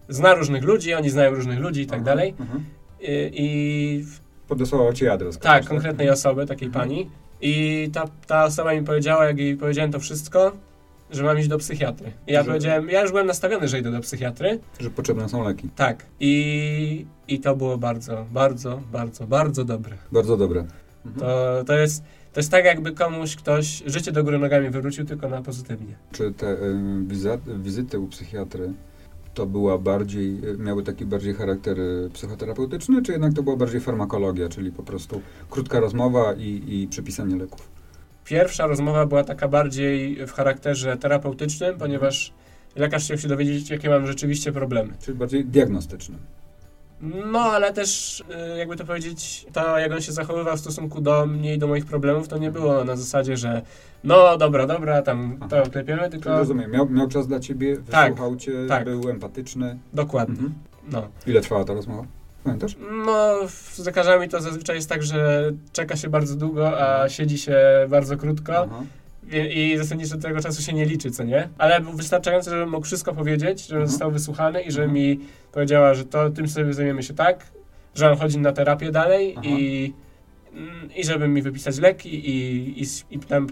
zna 0.08 0.34
różnych 0.34 0.64
ludzi, 0.64 0.94
oni 0.94 1.10
znają 1.10 1.30
różnych 1.34 1.58
ludzi 1.58 1.80
i 1.80 1.86
tak 1.86 1.96
Aha, 1.96 2.04
dalej. 2.04 2.34
aha. 2.42 2.58
I, 3.00 3.30
i 3.34 4.04
Podesłała 4.48 4.92
ci 4.92 5.08
adres. 5.08 5.38
tak, 5.38 5.52
kogoś, 5.54 5.68
konkretnej 5.68 6.10
osoby, 6.10 6.46
takiej 6.46 6.68
Mhm. 6.68 6.84
pani. 6.88 7.10
I 7.40 7.90
ta, 7.92 8.04
ta 8.26 8.44
osoba 8.44 8.74
mi 8.74 8.82
powiedziała, 8.82 9.24
jak 9.26 9.38
jej 9.38 9.56
powiedziałem 9.56 9.92
to 9.92 10.00
wszystko, 10.00 10.52
że 11.12 11.22
mam 11.22 11.38
iść 11.38 11.48
do 11.48 11.58
psychiatry. 11.58 12.12
I 12.26 12.32
ja 12.32 12.42
Że- 12.42 12.46
powiedziałem, 12.48 12.88
ja 12.88 13.02
już 13.02 13.10
byłem 13.10 13.26
nastawiony, 13.26 13.68
że 13.68 13.78
idę 13.78 13.90
do 13.90 14.00
psychiatry. 14.00 14.58
Że 14.80 14.90
potrzebne 14.90 15.28
są 15.28 15.44
leki. 15.44 15.68
Tak. 15.76 16.06
I, 16.20 17.06
i 17.28 17.40
to 17.40 17.56
było 17.56 17.78
bardzo, 17.78 18.26
bardzo, 18.32 18.82
bardzo, 18.92 19.26
bardzo 19.26 19.64
dobre. 19.64 19.96
Bardzo 20.12 20.36
dobre. 20.36 20.64
Mhm. 21.06 21.20
To, 21.20 21.64
to, 21.64 21.76
jest, 21.76 22.02
to 22.32 22.40
jest 22.40 22.50
tak, 22.50 22.64
jakby 22.64 22.92
komuś 22.92 23.36
ktoś 23.36 23.82
życie 23.86 24.12
do 24.12 24.24
góry 24.24 24.38
nogami 24.38 24.70
wywrócił, 24.70 25.04
tylko 25.04 25.28
na 25.28 25.42
pozytywnie. 25.42 25.94
Czy 26.12 26.32
te 26.32 26.52
y, 26.52 27.58
wizyty 27.58 27.98
u 27.98 28.06
psychiatry 28.06 28.72
to 29.34 29.46
była 29.46 29.78
bardziej, 29.78 30.48
y, 30.48 30.58
miały 30.58 30.82
taki 30.82 31.06
bardziej 31.06 31.34
charakter 31.34 31.80
y, 31.80 32.10
psychoterapeutyczny, 32.12 33.02
czy 33.02 33.12
jednak 33.12 33.32
to 33.34 33.42
była 33.42 33.56
bardziej 33.56 33.80
farmakologia, 33.80 34.48
czyli 34.48 34.72
po 34.72 34.82
prostu 34.82 35.20
krótka 35.50 35.80
rozmowa 35.80 36.34
i, 36.34 36.62
i 36.68 36.88
przepisanie 36.88 37.36
leków? 37.36 37.79
Pierwsza 38.24 38.66
rozmowa 38.66 39.06
była 39.06 39.24
taka 39.24 39.48
bardziej 39.48 40.26
w 40.26 40.32
charakterze 40.32 40.96
terapeutycznym, 40.96 41.78
ponieważ 41.78 42.32
lekarz 42.76 43.04
chciał 43.04 43.18
się 43.18 43.28
dowiedzieć, 43.28 43.70
jakie 43.70 43.88
mam 43.90 44.06
rzeczywiście 44.06 44.52
problemy. 44.52 44.92
Czyli 45.00 45.18
bardziej 45.18 45.44
diagnostyczny. 45.44 46.18
No, 47.32 47.40
ale 47.40 47.72
też, 47.72 48.20
y, 48.54 48.58
jakby 48.58 48.76
to 48.76 48.84
powiedzieć, 48.84 49.46
to 49.52 49.78
jak 49.78 49.92
on 49.92 50.00
się 50.00 50.12
zachowywał 50.12 50.56
w 50.56 50.60
stosunku 50.60 51.00
do 51.00 51.26
mnie 51.26 51.54
i 51.54 51.58
do 51.58 51.66
moich 51.66 51.84
problemów, 51.84 52.28
to 52.28 52.38
nie 52.38 52.50
było 52.50 52.84
na 52.84 52.96
zasadzie, 52.96 53.36
że 53.36 53.62
no 54.04 54.36
dobra, 54.36 54.66
dobra, 54.66 55.02
tam 55.02 55.36
Aha. 55.40 55.48
to 55.64 55.70
klepiemy, 55.70 56.00
Czyli 56.00 56.12
tylko 56.12 56.30
rozumiem, 56.38 56.70
miał, 56.70 56.88
miał 56.90 57.08
czas 57.08 57.26
dla 57.26 57.40
ciebie, 57.40 57.76
Tak, 57.90 58.10
wysłuchał 58.12 58.36
cię, 58.36 58.52
tak. 58.68 58.84
był 58.84 59.08
empatyczny. 59.10 59.78
dokładnie. 59.92 60.34
Mhm. 60.34 60.54
No. 60.90 61.08
Ile 61.26 61.40
trwała 61.40 61.64
ta 61.64 61.74
rozmowa? 61.74 62.04
Pamiętasz? 62.44 62.76
no, 63.06 63.34
z 63.48 63.86
lekarzami 63.86 64.28
to 64.28 64.40
zazwyczaj 64.40 64.76
jest 64.76 64.88
tak, 64.88 65.02
że 65.02 65.50
czeka 65.72 65.96
się 65.96 66.08
bardzo 66.08 66.36
długo, 66.36 66.80
a 66.82 67.08
siedzi 67.08 67.38
się 67.38 67.58
bardzo 67.88 68.16
krótko 68.16 68.52
Aha. 68.70 68.82
i, 69.32 69.70
i 69.72 69.78
zasadniczo 69.78 70.18
tego 70.18 70.40
czasu 70.40 70.62
się 70.62 70.72
nie 70.72 70.84
liczy, 70.86 71.10
co 71.10 71.24
nie? 71.24 71.48
Ale 71.58 71.80
był 71.80 71.92
wystarczająco, 71.92 72.50
żebym 72.50 72.70
mógł 72.70 72.86
wszystko 72.86 73.14
powiedzieć, 73.14 73.60
żebym 73.66 73.76
Mhm. 73.82 73.88
został 73.90 74.10
wysłuchany 74.10 74.62
i 74.62 74.70
że 74.72 74.82
Mhm. 74.82 74.94
mi 74.94 75.20
powiedziała, 75.52 75.94
że 75.94 76.04
to 76.04 76.30
tym 76.30 76.48
sobie 76.48 76.72
zajmiemy 76.74 77.02
się 77.02 77.14
tak, 77.14 77.46
że 77.94 78.08
mam 78.08 78.18
chodzić 78.18 78.36
na 78.38 78.52
terapię 78.52 78.90
dalej 78.90 79.34
Aha. 79.38 79.46
i, 79.48 79.92
i 80.96 81.04
żeby 81.04 81.28
mi 81.28 81.42
wypisać 81.42 81.78
leki 81.78 82.30
i, 82.30 82.82
i, 82.82 82.86
i 83.10 83.18
tam 83.18 83.46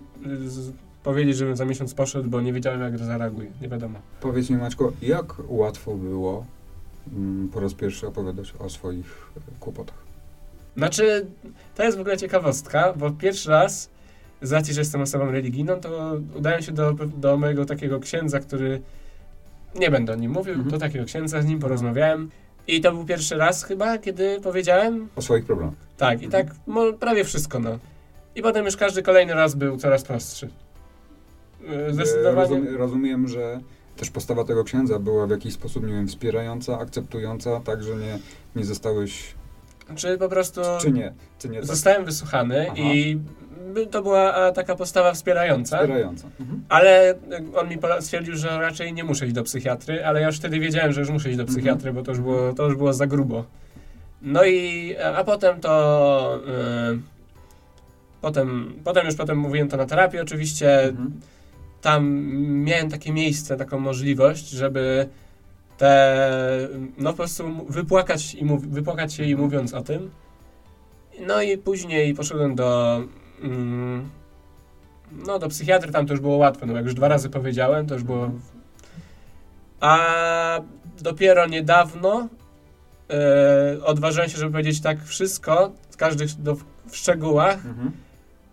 z, 0.46 0.72
powiedzieć, 1.02 1.36
żebym 1.36 1.56
za 1.56 1.64
miesiąc 1.64 1.94
poszedł, 1.94 2.30
bo 2.30 2.40
nie 2.40 2.52
wiedziałem, 2.52 2.80
jak 2.80 2.98
zareaguje. 2.98 3.50
Nie 3.62 3.68
wiadomo. 3.68 3.98
Powiedz 4.20 4.50
mi, 4.50 4.56
Maćko, 4.56 4.92
jak 5.02 5.34
łatwo 5.48 5.94
było 5.94 6.44
po 7.52 7.60
raz 7.60 7.74
pierwszy 7.74 8.06
opowiadać 8.06 8.52
o 8.58 8.70
swoich 8.70 9.30
e, 9.36 9.40
kłopotach? 9.60 10.08
Znaczy, 10.76 11.26
to 11.74 11.82
jest 11.84 11.98
w 11.98 12.00
ogóle 12.00 12.16
ciekawostka, 12.16 12.92
bo 12.96 13.10
pierwszy 13.10 13.50
raz, 13.50 13.90
z 14.42 14.52
racji, 14.52 14.74
że 14.74 14.80
jestem 14.80 15.00
osobą 15.00 15.30
religijną, 15.30 15.80
to 15.80 16.12
udałem 16.34 16.62
się 16.62 16.72
do, 16.72 16.92
do 16.92 17.36
mojego 17.36 17.64
takiego 17.64 18.00
księdza, 18.00 18.40
który, 18.40 18.80
nie 19.74 19.90
będę 19.90 20.12
o 20.12 20.16
nim 20.16 20.32
mówił, 20.32 20.54
Mhm. 20.54 20.70
do 20.70 20.78
takiego 20.78 21.04
księdza, 21.04 21.42
z 21.42 21.46
nim 21.46 21.58
porozmawiałem. 21.58 22.30
I 22.66 22.80
to 22.80 22.92
był 22.92 23.04
pierwszy 23.04 23.36
raz 23.36 23.64
chyba, 23.64 23.98
kiedy 23.98 24.40
powiedziałem, 24.40 25.08
O 25.16 25.22
swoich 25.22 25.44
problemach. 25.44 25.74
tak, 25.96 26.22
i 26.22 26.24
Mhm. 26.24 26.46
tak 26.46 26.56
mo, 26.66 26.92
prawie 26.92 27.24
wszystko, 27.24 27.58
no. 27.58 27.78
I 28.34 28.42
potem 28.42 28.64
już 28.64 28.76
każdy 28.76 29.02
kolejny 29.02 29.34
raz 29.34 29.54
był 29.54 29.76
coraz 29.76 30.02
prostszy. 30.04 30.48
Yy, 31.60 31.68
E, 31.86 31.92
Zdecydowanie. 31.94 32.34
Rozum, 32.40 32.76
rozumiem, 32.76 33.28
że 33.28 33.60
też 33.98 34.10
postawa 34.10 34.44
tego 34.44 34.64
księdza 34.64 34.98
była 34.98 35.26
w 35.26 35.30
jakiś 35.30 35.54
sposób, 35.54 35.86
nie 35.86 35.92
wiem, 35.92 36.08
wspierająca, 36.08 36.78
akceptująca, 36.78 37.60
tak, 37.60 37.82
że 37.82 37.96
nie, 37.96 38.18
nie 38.56 38.64
zostałeś, 38.64 39.34
Czy 39.96 40.18
po 40.18 40.28
prostu 40.28 40.60
czy 40.80 40.92
nie, 40.92 41.12
czy 41.38 41.48
nie 41.48 41.58
tak, 41.58 41.66
zostałem 41.66 42.04
wysłuchany 42.04 42.66
Aha. 42.70 42.78
i 42.80 43.20
to 43.90 44.02
była 44.02 44.52
taka 44.52 44.74
postawa 44.76 45.12
wspierająca. 45.12 45.76
wspierająca. 45.78 46.28
Mhm. 46.40 46.62
Ale 46.68 47.14
on 47.56 47.68
mi 47.68 47.78
stwierdził, 48.00 48.36
że 48.36 48.48
raczej 48.48 48.92
nie 48.92 49.04
muszę 49.04 49.26
iść 49.26 49.34
do 49.34 49.42
psychiatry, 49.44 50.04
ale 50.04 50.20
ja 50.20 50.26
już 50.26 50.36
wtedy 50.36 50.60
wiedziałem, 50.60 50.92
że 50.92 51.00
już 51.00 51.10
muszę 51.10 51.28
iść 51.28 51.36
do 51.36 51.42
Mhm. 51.42 51.56
psychiatry, 51.56 51.92
bo 51.92 52.02
to 52.02 52.10
już 52.10 52.20
było, 52.20 52.52
to 52.52 52.64
już 52.66 52.76
było 52.76 52.92
za 52.92 53.06
grubo. 53.06 53.44
No 54.22 54.44
i, 54.44 54.96
a 55.04 55.16
a 55.16 55.24
potem 55.24 55.60
to, 55.60 56.40
y, 56.94 56.98
potem, 58.20 58.74
potem 58.84 59.06
już 59.06 59.14
potem 59.14 59.38
mówiłem 59.38 59.68
to 59.68 59.76
na 59.76 59.86
terapii 59.86 60.20
oczywiście, 60.20 60.82
Mhm. 60.82 61.20
Tam 61.80 62.20
miałem 62.64 62.90
takie 62.90 63.12
miejsce, 63.12 63.56
taką 63.56 63.78
możliwość, 63.80 64.48
żeby 64.48 65.08
te, 65.78 66.68
no 66.98 67.10
po 67.10 67.16
prostu 67.16 67.66
wypłakać, 67.68 68.34
i 68.34 68.44
mów, 68.44 68.68
wypłakać 68.68 69.14
się 69.14 69.24
i 69.24 69.32
Mhm. 69.32 69.44
mówiąc 69.44 69.74
o 69.74 69.82
tym. 69.82 70.10
No 71.26 71.42
i 71.42 71.58
później 71.58 72.14
poszedłem 72.14 72.54
do, 72.54 73.00
mm, 73.42 74.10
no 75.26 75.38
do 75.38 75.48
psychiatry, 75.48 75.92
tam 75.92 76.06
to 76.06 76.12
już 76.12 76.20
było 76.20 76.36
łatwe, 76.36 76.66
no 76.66 76.76
jak 76.76 76.84
już 76.84 76.94
dwa 76.94 77.08
razy 77.08 77.30
powiedziałem, 77.30 77.86
to 77.86 77.94
już 77.94 78.02
było... 78.02 78.24
Mhm. 78.24 78.42
A 79.80 80.60
dopiero 81.00 81.46
niedawno 81.46 82.28
e, 83.10 83.84
odważyłem 83.84 84.28
się, 84.28 84.38
żeby 84.38 84.52
powiedzieć 84.52 84.80
tak 84.80 85.04
wszystko, 85.04 85.72
z 85.90 85.96
każdych 85.96 86.42
do, 86.42 86.56
w 86.86 86.96
szczegółach, 86.96 87.58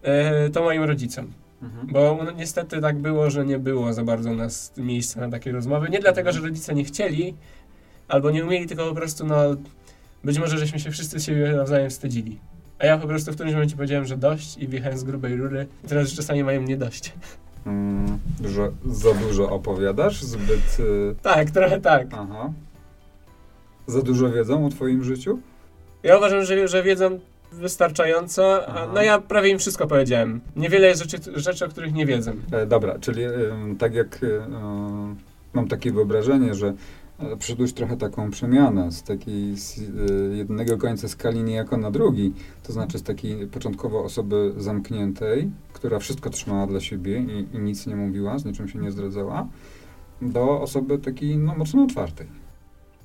e, 0.04 0.50
to 0.50 0.64
moim 0.64 0.84
rodzicom. 0.84 1.34
Mhm. 1.66 1.88
Bo 1.88 2.20
no, 2.24 2.32
niestety 2.32 2.82
tak 2.82 2.98
było, 2.98 3.30
że 3.30 3.46
nie 3.46 3.60
było 3.60 3.94
za 3.94 4.04
bardzo 4.04 4.32
u 4.32 4.36
nas 4.36 4.74
miejsca 4.78 5.22
na 5.22 5.30
takie 5.30 5.52
rozmowy. 5.52 5.90
Nie 5.90 6.00
dlatego, 6.00 6.32
że 6.32 6.42
rodzice 6.42 6.76
nie 6.76 6.84
chcieli, 6.84 7.34
albo 8.08 8.32
nie 8.32 8.46
umieli, 8.46 8.68
tylko 8.68 8.90
po 8.90 8.96
prostu, 8.96 9.26
no, 9.26 9.36
być 10.24 10.40
może 10.40 10.58
żeśmy 10.58 10.80
się 10.80 10.92
wszyscy 10.92 11.20
siebie 11.20 11.54
nawzajem 11.56 11.90
wstydzili. 11.90 12.40
A 12.80 12.86
ja 12.86 12.98
po 12.98 13.08
prostu 13.08 13.32
w 13.32 13.36
którymś 13.36 13.54
momencie 13.54 13.76
powiedziałem, 13.76 14.06
że 14.06 14.18
dość 14.18 14.58
i 14.58 14.68
wjechałem 14.68 14.98
z 14.98 15.04
grubej 15.04 15.36
rury. 15.36 15.68
I 15.86 15.88
teraz 15.88 16.04
już 16.04 16.16
czasami 16.16 16.44
mają 16.44 16.62
mnie 16.62 16.78
dość. 16.78 17.14
Mm, 17.66 18.20
że 18.46 18.72
za 18.86 19.14
dużo 19.14 19.50
opowiadasz, 19.50 20.24
zbyt... 20.24 20.78
y, 20.80 21.16
Tak, 21.22 21.52
trochę 21.52 21.82
tak. 21.82 22.08
aha. 22.12 22.54
Za 23.88 24.02
dużo 24.02 24.32
wiedzą 24.32 24.66
o 24.66 24.70
twoim 24.70 25.04
życiu? 25.04 25.40
Ja 26.04 26.18
uważam, 26.18 26.44
że, 26.46 26.68
że 26.68 26.84
wiedzą 26.84 27.20
wystarczająco, 27.56 28.68
Aha. 28.68 28.88
no 28.94 29.02
ja 29.02 29.22
prawie 29.22 29.50
im 29.50 29.60
wszystko 29.60 29.88
powiedziałem. 29.88 30.42
Niewiele 30.56 30.88
jest 30.88 31.02
rzeczy, 31.02 31.40
rzeczy 31.40 31.66
o 31.66 31.68
których 31.68 31.94
nie 31.94 32.06
wiedzą. 32.06 32.32
E, 32.52 32.66
dobra, 32.66 33.00
czyli 33.00 33.24
em, 33.24 33.76
tak 33.80 33.94
jak 33.94 34.24
e, 34.24 34.44
em, 34.46 35.16
mam 35.54 35.68
takie 35.68 35.92
wyobrażenie, 35.92 36.56
że 36.56 36.74
e, 37.20 37.38
przyszedłeś 37.38 37.74
trochę 37.74 37.98
taką 37.98 38.32
przemianę 38.32 38.92
z 38.92 39.04
takiej 39.04 39.58
z 39.58 39.80
e, 39.80 39.82
jednego 40.36 40.78
końca 40.78 41.08
skali 41.08 41.44
niejako 41.44 41.78
na 41.78 41.92
drugi, 41.92 42.34
to 42.64 42.74
znaczy 42.74 42.98
z 42.98 43.04
takiej 43.04 43.48
początkowo 43.48 44.04
osoby 44.04 44.54
zamkniętej, 44.58 45.52
która 45.74 46.00
wszystko 46.00 46.30
trzymała 46.30 46.68
dla 46.68 46.80
siebie 46.80 47.18
i, 47.20 47.56
i 47.56 47.60
nic 47.60 47.88
nie 47.88 47.96
mówiła, 47.96 48.40
z 48.40 48.46
niczym 48.46 48.68
się 48.68 48.80
nie 48.80 48.92
zdradzała, 48.92 49.48
do 50.22 50.62
osoby 50.62 50.98
takiej 50.98 51.38
no, 51.38 51.56
mocno 51.56 51.84
otwartej. 51.84 52.28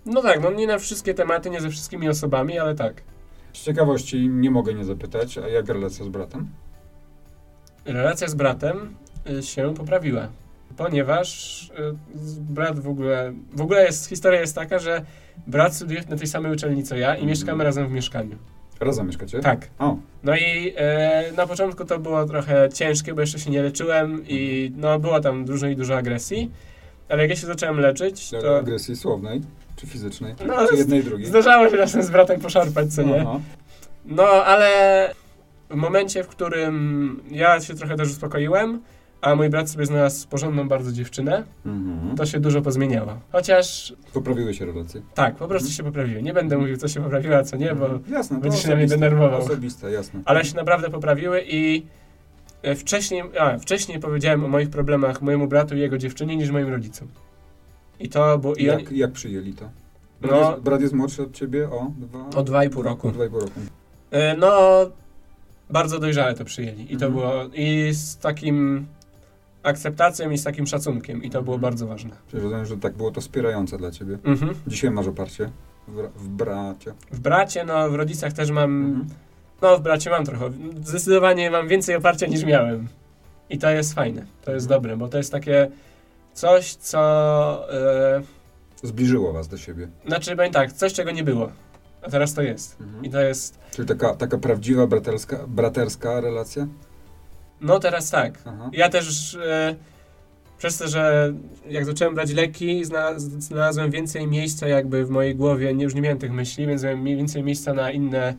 No 0.06 0.22
tak, 0.22 0.42
no 0.42 0.50
nie 0.50 0.66
na 0.66 0.78
wszystkie 0.78 1.14
tematy, 1.14 1.50
nie 1.50 1.60
ze 1.60 1.70
wszystkimi 1.70 2.08
osobami, 2.08 2.58
ale 2.58 2.74
tak. 2.74 3.02
Z 3.52 3.62
ciekawości 3.64 4.28
nie 4.28 4.50
mogę 4.50 4.74
nie 4.74 4.84
zapytać, 4.84 5.38
a 5.38 5.48
jak 5.48 5.68
relacja 5.68 6.04
z 6.04 6.08
bratem? 6.08 6.48
Relacja 7.84 8.28
z 8.28 8.34
bratem 8.34 8.94
y, 9.30 9.42
się 9.42 9.74
poprawiła, 9.74 10.28
ponieważ 10.76 11.62
y, 11.68 11.72
brat 12.40 12.80
w 12.80 12.88
ogóle, 12.88 13.32
w 13.52 13.60
ogóle 13.60 13.84
jest, 13.84 14.08
historia 14.08 14.40
jest 14.40 14.54
taka, 14.54 14.78
że 14.78 15.04
brat 15.46 15.74
studiuje 15.74 16.02
na 16.08 16.16
tej 16.16 16.26
samej 16.26 16.52
uczelni 16.52 16.82
co 16.84 16.96
ja 16.96 17.16
i 17.16 17.26
mieszkamy 17.26 17.64
razem 17.64 17.88
w 17.88 17.92
mieszkaniu. 17.92 18.36
Razem 18.80 19.06
mieszkacie? 19.06 19.40
Tak. 19.40 19.70
O, 19.78 19.96
No 20.22 20.36
i 20.36 20.74
e, 20.76 21.32
na 21.36 21.46
początku 21.46 21.84
to 21.84 21.98
było 21.98 22.24
trochę 22.24 22.68
ciężkie, 22.74 23.14
bo 23.14 23.20
jeszcze 23.20 23.38
się 23.38 23.50
nie 23.50 23.62
leczyłem 23.62 24.24
i 24.28 24.72
no 24.76 24.98
było 24.98 25.20
tam 25.20 25.44
dużo 25.44 25.66
i 25.66 25.76
dużo 25.76 25.96
agresji, 25.96 26.50
ale 27.08 27.22
jak 27.22 27.30
ja 27.30 27.36
się 27.36 27.46
zacząłem 27.46 27.80
leczyć, 27.80 28.30
to 28.30 28.58
agresji 28.58 28.96
słownej 28.96 29.40
czy 29.80 29.86
fizycznej? 29.86 30.34
No, 30.46 30.66
czy 30.68 30.76
jednej 30.76 31.04
drugiej? 31.04 31.26
zdarzało 31.26 31.68
się 31.70 31.76
czasem 31.76 32.02
z 32.02 32.10
bratem 32.10 32.40
poszarpać, 32.40 32.94
co 32.94 33.02
nie? 33.02 33.20
Aha. 33.20 33.40
No, 34.04 34.24
ale 34.28 34.70
w 35.70 35.74
momencie, 35.74 36.24
w 36.24 36.28
którym 36.28 37.20
ja 37.30 37.60
się 37.60 37.74
trochę 37.74 37.96
też 37.96 38.08
uspokoiłem, 38.08 38.80
a 39.20 39.34
mój 39.34 39.48
brat 39.50 39.70
sobie 39.70 39.86
znalazł 39.86 40.28
porządną 40.28 40.68
bardzo 40.68 40.92
dziewczynę, 40.92 41.44
Mhm. 41.66 42.16
to 42.16 42.26
się 42.26 42.40
dużo 42.40 42.62
pozmieniało. 42.62 43.20
Chociaż 43.32 43.94
Poprawiły 44.12 44.54
się 44.54 44.66
relacje. 44.66 45.02
tak, 45.14 45.36
po 45.36 45.48
prostu 45.48 45.70
się 45.70 45.82
poprawiły. 45.82 46.22
Nie 46.22 46.32
będę 46.32 46.58
mówił, 46.58 46.76
co 46.76 46.88
się 46.88 47.00
poprawiło, 47.02 47.36
a 47.36 47.42
co 47.44 47.56
nie, 47.56 47.74
bo 47.74 47.84
Mhm. 47.86 48.02
Jasne, 48.12 48.36
to 48.36 48.42
będziesz 48.42 48.62
się 48.62 48.68
na 48.68 48.76
mnie 48.76 48.86
denerwował. 48.86 49.40
Osobiste, 49.40 49.90
jasne. 49.92 50.20
ale 50.24 50.44
się 50.44 50.56
naprawdę 50.56 50.90
poprawiły 50.90 51.42
i 51.46 51.86
e, 52.62 52.74
wcześniej, 52.74 53.22
a, 53.40 53.58
wcześniej 53.58 54.00
powiedziałem 54.00 54.44
o 54.44 54.48
moich 54.48 54.70
problemach 54.70 55.22
mojemu 55.22 55.46
bratu 55.48 55.76
i 55.76 55.80
jego 55.80 55.98
dziewczynie 55.98 56.36
niż 56.36 56.50
moim 56.50 56.68
rodzicom. 56.68 57.08
I 58.00 58.08
to 58.08 58.38
było... 58.38 58.54
I 58.54 58.64
jak, 58.64 58.92
jak 58.92 59.12
przyjęli 59.12 59.52
to? 59.52 59.68
Brat, 60.20 60.32
No- 60.40 60.50
jest, 60.50 60.62
brat 60.62 60.80
jest 60.80 60.94
młodszy 60.94 61.22
od 61.22 61.32
ciebie 61.32 61.70
o 61.70 61.92
dwa... 61.98 62.28
o 62.40 62.42
dwa 62.42 62.64
i 62.64 62.70
pół 62.70 62.82
roku. 62.82 63.08
O 63.08 63.12
dwa 63.12 63.24
i 63.24 63.28
pół 63.30 63.40
roku. 63.40 63.60
E, 64.10 64.36
No, 64.36 64.50
bardzo 65.70 65.98
dojrzale 65.98 66.34
to 66.34 66.44
przyjęli. 66.44 66.82
I 66.94 66.96
to 66.96 67.06
Mhm. 67.06 67.12
było... 67.12 67.32
I 67.54 67.90
z 67.94 68.16
takim 68.16 68.86
akceptacją 69.62 70.30
i 70.30 70.38
z 70.38 70.44
takim 70.44 70.66
szacunkiem. 70.66 71.22
I 71.22 71.30
to 71.30 71.42
było 71.42 71.56
Mhm. 71.56 71.72
bardzo 71.72 71.86
ważne. 71.86 72.10
Czyli 72.30 72.42
rozumiem, 72.42 72.66
że 72.66 72.76
tak 72.76 72.96
było 72.96 73.10
to 73.10 73.20
wspierające 73.20 73.78
dla 73.78 73.90
ciebie. 73.90 74.18
Mhm. 74.24 74.54
Dzisiaj 74.66 74.90
masz 74.90 75.06
oparcie 75.06 75.50
w, 75.88 76.08
w 76.16 76.28
bracie. 76.28 76.92
W 77.12 77.20
bracie, 77.20 77.64
no 77.64 77.90
w 77.90 77.94
rodzicach 77.94 78.32
też 78.32 78.50
mam... 78.50 78.84
Mhm. 78.86 79.06
No, 79.62 79.76
w 79.78 79.80
bracie 79.82 80.10
mam 80.10 80.24
trochę. 80.24 80.50
Zdecydowanie 80.84 81.50
mam 81.50 81.68
więcej 81.68 81.96
oparcia 81.96 82.26
niż 82.26 82.44
miałem. 82.44 82.88
I 83.50 83.58
to 83.58 83.70
jest 83.70 83.94
fajne. 83.94 84.26
To 84.44 84.52
jest 84.52 84.66
Mhm. 84.66 84.80
dobre, 84.82 84.96
bo 84.96 85.08
to 85.08 85.18
jest 85.18 85.32
takie 85.32 85.70
coś, 86.34 86.74
co... 86.74 86.98
E, 87.74 88.22
Zbliżyło 88.82 89.32
was 89.32 89.48
do 89.48 89.58
siebie. 89.58 89.88
Znaczy, 90.06 90.36
powiem 90.36 90.52
tak, 90.52 90.72
coś 90.72 90.92
czego 90.92 91.10
nie 91.10 91.24
było, 91.24 91.52
a 92.02 92.10
teraz 92.10 92.34
to 92.34 92.42
jest. 92.42 92.80
Mhm. 92.80 93.04
I 93.04 93.10
to 93.10 93.20
jest, 93.20 93.58
Czyli 93.72 93.88
taka, 93.88 94.14
taka 94.14 94.38
prawdziwa 94.38 94.86
braterska, 94.86 95.44
braterska 95.48 96.20
relacja? 96.20 96.66
no 97.60 97.78
teraz 97.78 98.10
tak. 98.10 98.38
Aha. 98.44 98.70
Ja 98.72 98.88
też 98.88 99.34
e, 99.34 99.76
przez 100.58 100.78
to, 100.78 100.88
że 100.88 101.32
jak 101.68 101.84
zacząłem 101.84 102.14
brać 102.14 102.32
leki, 102.32 102.84
zna, 102.84 103.18
znalazłem 103.18 103.90
więcej 103.90 104.26
miejsca 104.26 104.68
jakby 104.68 105.04
w 105.06 105.10
mojej 105.10 105.36
głowie, 105.36 105.74
nie, 105.74 105.84
już 105.84 105.94
nie 105.94 106.00
miałem 106.00 106.18
tych 106.18 106.32
myśli, 106.32 106.66
więc 106.66 106.82
miałem 106.82 107.04
więcej 107.04 107.42
miejsca 107.42 107.74
na 107.74 107.90
inne, 107.90 108.34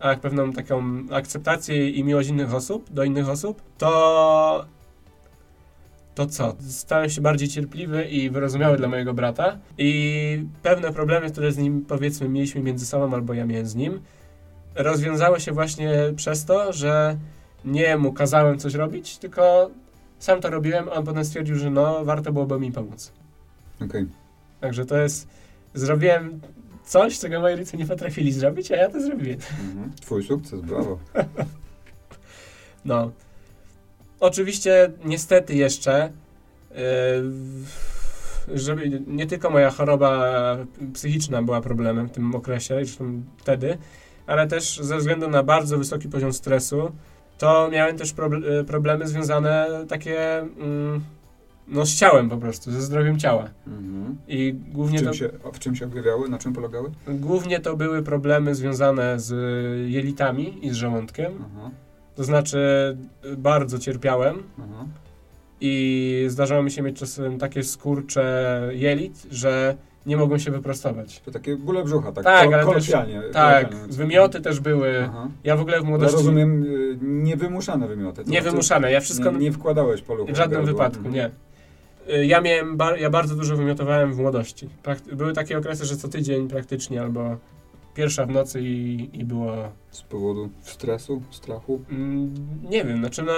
a 0.00 0.14
pewną 0.16 0.52
taką 0.52 0.82
akceptację 1.10 1.90
i 1.90 2.04
miłość 2.04 2.28
innych 2.28 2.54
osób, 2.54 2.92
do 2.92 3.04
innych 3.04 3.28
osób, 3.28 3.62
to 3.78 4.64
to 6.14 6.26
co? 6.26 6.56
Stałem 6.68 7.10
się 7.10 7.20
bardziej 7.20 7.48
cierpliwy 7.48 8.04
i 8.04 8.30
wyrozumiały 8.30 8.76
dla 8.76 8.88
mojego 8.88 9.14
brata 9.14 9.58
i 9.78 10.44
pewne 10.62 10.92
problemy, 10.92 11.30
które 11.30 11.52
z 11.52 11.58
nim 11.58 11.84
powiedzmy 11.88 12.28
mieliśmy 12.28 12.62
między 12.62 12.86
sobą 12.86 13.14
albo 13.14 13.34
ja 13.34 13.44
miałem 13.46 13.66
z 13.66 13.74
nim, 13.74 14.00
rozwiązały 14.74 15.40
się 15.40 15.52
właśnie 15.52 15.92
przez 16.16 16.44
to, 16.44 16.72
że 16.72 17.16
nie 17.64 17.96
mu 17.96 18.12
kazałem 18.12 18.58
coś 18.58 18.74
robić, 18.74 19.18
tylko 19.18 19.70
sam 20.18 20.40
to 20.40 20.50
robiłem, 20.50 20.88
a 20.88 20.92
on 20.92 21.04
potem 21.04 21.24
stwierdził, 21.24 21.56
że 21.56 21.70
no, 21.70 22.04
warto 22.04 22.32
byłoby 22.32 22.60
mi 22.60 22.72
pomóc. 22.72 23.12
Okej. 23.84 24.06
Także 24.60 24.86
to 24.86 24.96
jest, 24.96 25.28
zrobiłem 25.74 26.40
coś, 26.84 27.18
czego 27.18 27.40
moi 27.40 27.52
rodzice 27.52 27.76
nie 27.76 27.86
potrafili 27.86 28.32
zrobić, 28.32 28.72
a 28.72 28.76
ja 28.76 28.88
to 28.88 29.00
zrobiłem. 29.00 29.38
Mhm. 29.60 29.92
Twój 30.00 30.24
sukces, 30.24 30.60
brawo. 30.60 30.98
No. 32.84 33.10
Oczywiście, 34.22 34.92
niestety 35.04 35.54
jeszcze, 35.54 36.12
yy, 36.70 38.58
żeby 38.58 39.02
nie 39.06 39.26
tylko 39.26 39.50
moja 39.50 39.70
choroba 39.70 40.56
psychiczna 40.94 41.42
była 41.42 41.60
problemem 41.60 42.08
w 42.08 42.10
tym 42.10 42.34
okresie, 42.34 42.74
zresztą 42.74 43.22
wtedy, 43.36 43.78
ale 44.26 44.46
też 44.46 44.78
ze 44.82 44.96
względu 44.96 45.28
na 45.28 45.42
bardzo 45.42 45.78
wysoki 45.78 46.08
poziom 46.08 46.32
stresu, 46.32 46.92
to 47.38 47.68
miałem 47.72 47.96
też 47.96 48.14
proble- 48.14 48.60
y, 48.60 48.64
problemy 48.64 49.08
związane 49.08 49.66
takie 49.88 50.38
mm, 50.38 51.00
no, 51.68 51.86
z 51.86 51.94
ciałem 51.94 52.28
po 52.28 52.36
prostu, 52.36 52.70
ze 52.70 52.82
zdrowiem 52.82 53.18
ciała. 53.18 53.50
Mhm. 53.66 54.16
I 54.28 54.52
W, 54.52 54.72
głównie 54.72 54.98
to, 54.98 55.04
czym 55.04 55.14
się, 55.14 55.30
w 55.52 55.58
czym 55.58 55.76
się 55.76 55.84
objawiały? 55.84 56.28
Na 56.28 56.38
czym 56.38 56.52
polegały? 56.52 56.90
głównie 57.08 57.60
to 57.60 57.76
były 57.76 58.02
problemy 58.02 58.54
związane 58.54 59.20
z 59.20 59.30
jelitami 59.90 60.66
i 60.66 60.70
z 60.70 60.74
żołądkiem. 60.74 61.32
Aha. 61.40 61.70
To 62.16 62.24
znaczy 62.24 62.58
bardzo 63.36 63.78
cierpiałem 63.78 64.42
Aha. 64.58 64.84
i 65.60 66.24
zdarzało 66.28 66.62
mi 66.62 66.70
się 66.70 66.82
mieć 66.82 66.98
czasem 66.98 67.38
takie 67.38 67.64
skurcze 67.64 68.60
jelit, 68.72 69.26
że 69.30 69.76
nie 70.06 70.16
mogłem 70.16 70.40
się 70.40 70.50
wyprostować. 70.50 71.20
To 71.20 71.30
takie 71.30 71.56
bóle 71.56 71.84
brzucha, 71.84 72.12
tak, 72.12 72.24
Tak, 72.24 72.52
ale 72.52 72.74
też-. 72.74 72.92
Tak, 73.32 73.74
wymioty 73.76 74.40
też 74.40 74.60
były. 74.60 75.04
Aha. 75.04 75.28
Ja 75.44 75.56
w 75.56 75.60
ogóle 75.60 75.80
w 75.80 75.82
Ja 75.82 75.88
młodości... 75.88 76.16
rozumiem, 76.16 76.62
y, 76.64 76.98
niewymuszane 77.02 77.88
wymioty. 77.88 78.24
To 78.24 78.30
Nie 78.30 78.36
znaczy, 78.40 78.50
wymuszane, 78.50 78.92
ja 78.92 79.00
wszystko... 79.00 79.30
Nie, 79.30 79.38
nie 79.38 79.52
wkładałeś 79.52 80.02
poluchu 80.02 80.32
W 80.32 80.36
żadnym 80.36 80.66
wypadku, 80.66 81.06
Mhm. 81.06 81.14
nie. 81.14 81.30
Y, 82.14 82.26
Ja 82.26 82.40
miałem, 82.40 82.76
bar- 82.76 82.98
ja 83.00 83.10
bardzo 83.10 83.34
dużo 83.36 83.56
wymiotowałem 83.56 84.12
w 84.14 84.18
młodości. 84.18 84.68
Były 85.12 85.32
takie 85.32 85.58
okresy, 85.58 85.84
że 85.84 85.96
co 85.96 86.08
tydzień 86.08 86.48
praktycznie, 86.48 87.00
albo 87.02 87.36
pierwsza 87.94 88.26
w 88.26 88.30
nocy 88.30 88.60
i, 88.62 89.10
i 89.20 89.24
było... 89.24 89.52
Z 89.90 90.02
powodu 90.02 90.48
stresu, 90.60 91.22
strachu? 91.30 91.80
Mm, 91.90 92.34
nie 92.70 92.84
wiem, 92.84 92.98
znaczy 92.98 93.22
no... 93.22 93.32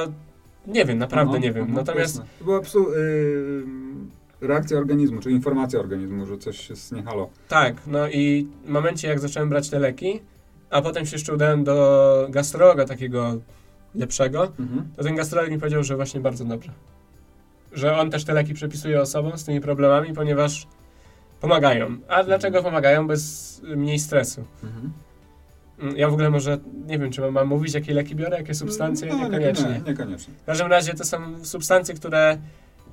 Nie 0.67 0.85
wiem, 0.85 0.99
naprawdę 0.99 1.33
Aha, 1.33 1.43
nie 1.43 1.53
wiem. 1.53 1.65
aha, 1.65 1.73
Natomiast 1.75 2.17
jasne. 2.17 2.31
To 2.39 2.45
była 2.45 2.57
po 2.57 2.63
prostu 2.63 2.93
y, 2.93 3.63
reakcja 4.41 4.79
organizmu, 4.79 5.21
czy 5.21 5.31
informacja 5.31 5.81
organizmu, 5.81 6.27
że 6.27 6.39
coś 6.39 6.61
się 6.69 6.75
zniechało. 6.75 7.31
tak, 7.49 7.77
no 7.87 8.09
i 8.09 8.49
w 8.65 8.69
momencie 8.69 9.09
jak 9.09 9.21
zacząłem 9.21 9.49
brać 9.49 9.71
te 9.71 9.79
leki, 9.79 10.21
a 10.71 10.83
potem 10.83 11.07
się 11.07 11.15
jeszcze 11.17 11.35
udałem 11.35 11.65
do 11.65 12.27
gastrologa 12.31 12.85
takiego 12.85 13.35
lepszego, 13.95 14.53
Mhm. 14.59 14.89
to 14.97 15.03
ten 15.03 15.15
gastrolog 15.17 15.51
mi 15.51 15.59
powiedział, 15.59 15.83
że 15.85 15.97
właśnie 15.97 16.21
bardzo 16.21 16.45
dobrze. 16.45 16.73
Że 17.73 17.97
on 17.97 18.11
też 18.11 18.25
te 18.25 18.33
leki 18.35 18.55
przepisuje 18.55 19.01
osobom 19.01 19.39
z 19.39 19.45
tymi 19.45 19.61
problemami, 19.61 20.13
ponieważ 20.15 20.67
pomagają. 21.49 21.97
A 22.09 22.25
dlaczego 22.25 22.63
pomagają? 22.63 23.07
Bez 23.07 23.61
mniej 23.77 23.99
stresu. 23.99 24.45
Mhm. 24.65 24.93
Mm, 25.79 25.97
Ja 25.97 26.09
w 26.09 26.13
ogóle 26.13 26.31
może, 26.31 26.59
nie 26.87 26.99
wiem, 26.99 27.11
czy 27.11 27.31
mam- 27.31 27.49
mówić, 27.49 27.75
jakie 27.75 27.95
leki 27.95 28.17
biorę, 28.17 28.37
jakie 28.39 28.55
substancje? 28.55 29.09
No, 29.09 29.19
Niekoniecznie. 29.25 29.69
Nie, 29.85 29.91
niekoniecznie. 29.91 30.35
W 30.43 30.45
każdym 30.47 30.67
razie 30.67 30.95
to 30.95 31.05
są 31.05 31.45
substancje, 31.45 31.95
które 31.95 32.39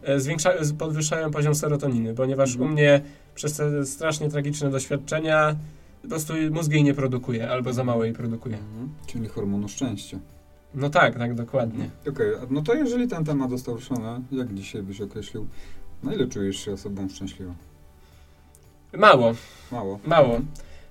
e, 0.04 0.20
zwiększają, 0.20 0.62
podwyższają 0.78 1.32
poziom 1.32 1.56
serotoniny, 1.56 2.14
ponieważ 2.14 2.52
Mhm. 2.52 2.70
u 2.70 2.74
mnie 2.74 3.02
przez 3.36 3.58
te 3.58 3.86
strasznie 3.86 4.30
tragiczne 4.30 4.70
doświadczenia 4.70 5.56
po 6.02 6.08
prostu 6.08 6.34
mózg 6.52 6.72
jej 6.72 6.84
nie 6.84 6.94
produkuje, 6.94 7.50
albo 7.50 7.74
za 7.74 7.84
mało 7.84 8.04
jej 8.06 8.14
produkuje. 8.14 8.56
Mhm. 8.58 8.90
Czyli 9.08 9.28
hormonu 9.28 9.68
szczęścia. 9.70 10.20
No 10.76 10.90
tak, 10.90 11.18
tak, 11.18 11.36
dokładnie. 11.36 11.90
Okej, 12.10 12.36
a 12.36 12.40
no 12.50 12.62
to 12.62 12.74
jeżeli 12.74 13.08
ten 13.08 13.26
temat 13.26 13.50
został 13.50 13.76
ruszony, 13.76 14.22
jak 14.32 14.54
dzisiaj 14.54 14.84
byś 14.84 15.02
określił, 15.02 15.48
na 16.04 16.14
ile 16.14 16.28
czujesz 16.28 16.58
się 16.66 16.74
osobą 16.74 17.10
szczęśliwą? 17.10 17.54
Mało, 18.98 19.34
Mało. 19.72 20.00
mało. 20.06 20.40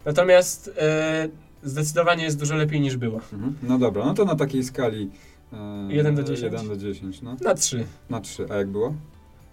Natomiast 0.05 0.71
e, 0.79 1.29
zdecydowanie 1.63 2.25
jest 2.25 2.39
dużo 2.39 2.57
lepiej 2.57 2.81
niż 2.81 2.97
było. 2.97 3.21
Mhm. 3.33 3.55
No 3.63 3.79
dobra, 3.79 4.05
no 4.05 4.15
to 4.15 4.25
na 4.25 4.37
takiej 4.37 4.65
skali 4.65 5.11
e, 5.53 5.57
1 5.95 6.15
do 6.15 6.23
10? 6.23 6.53
1 6.53 6.69
do 6.69 6.77
10, 6.77 7.23
no. 7.23 7.37
Na 7.45 7.55
trzy, 7.55 7.85
Na 8.11 8.21
3. 8.21 8.47
A 8.51 8.55
jak 8.55 8.69
było? 8.69 8.95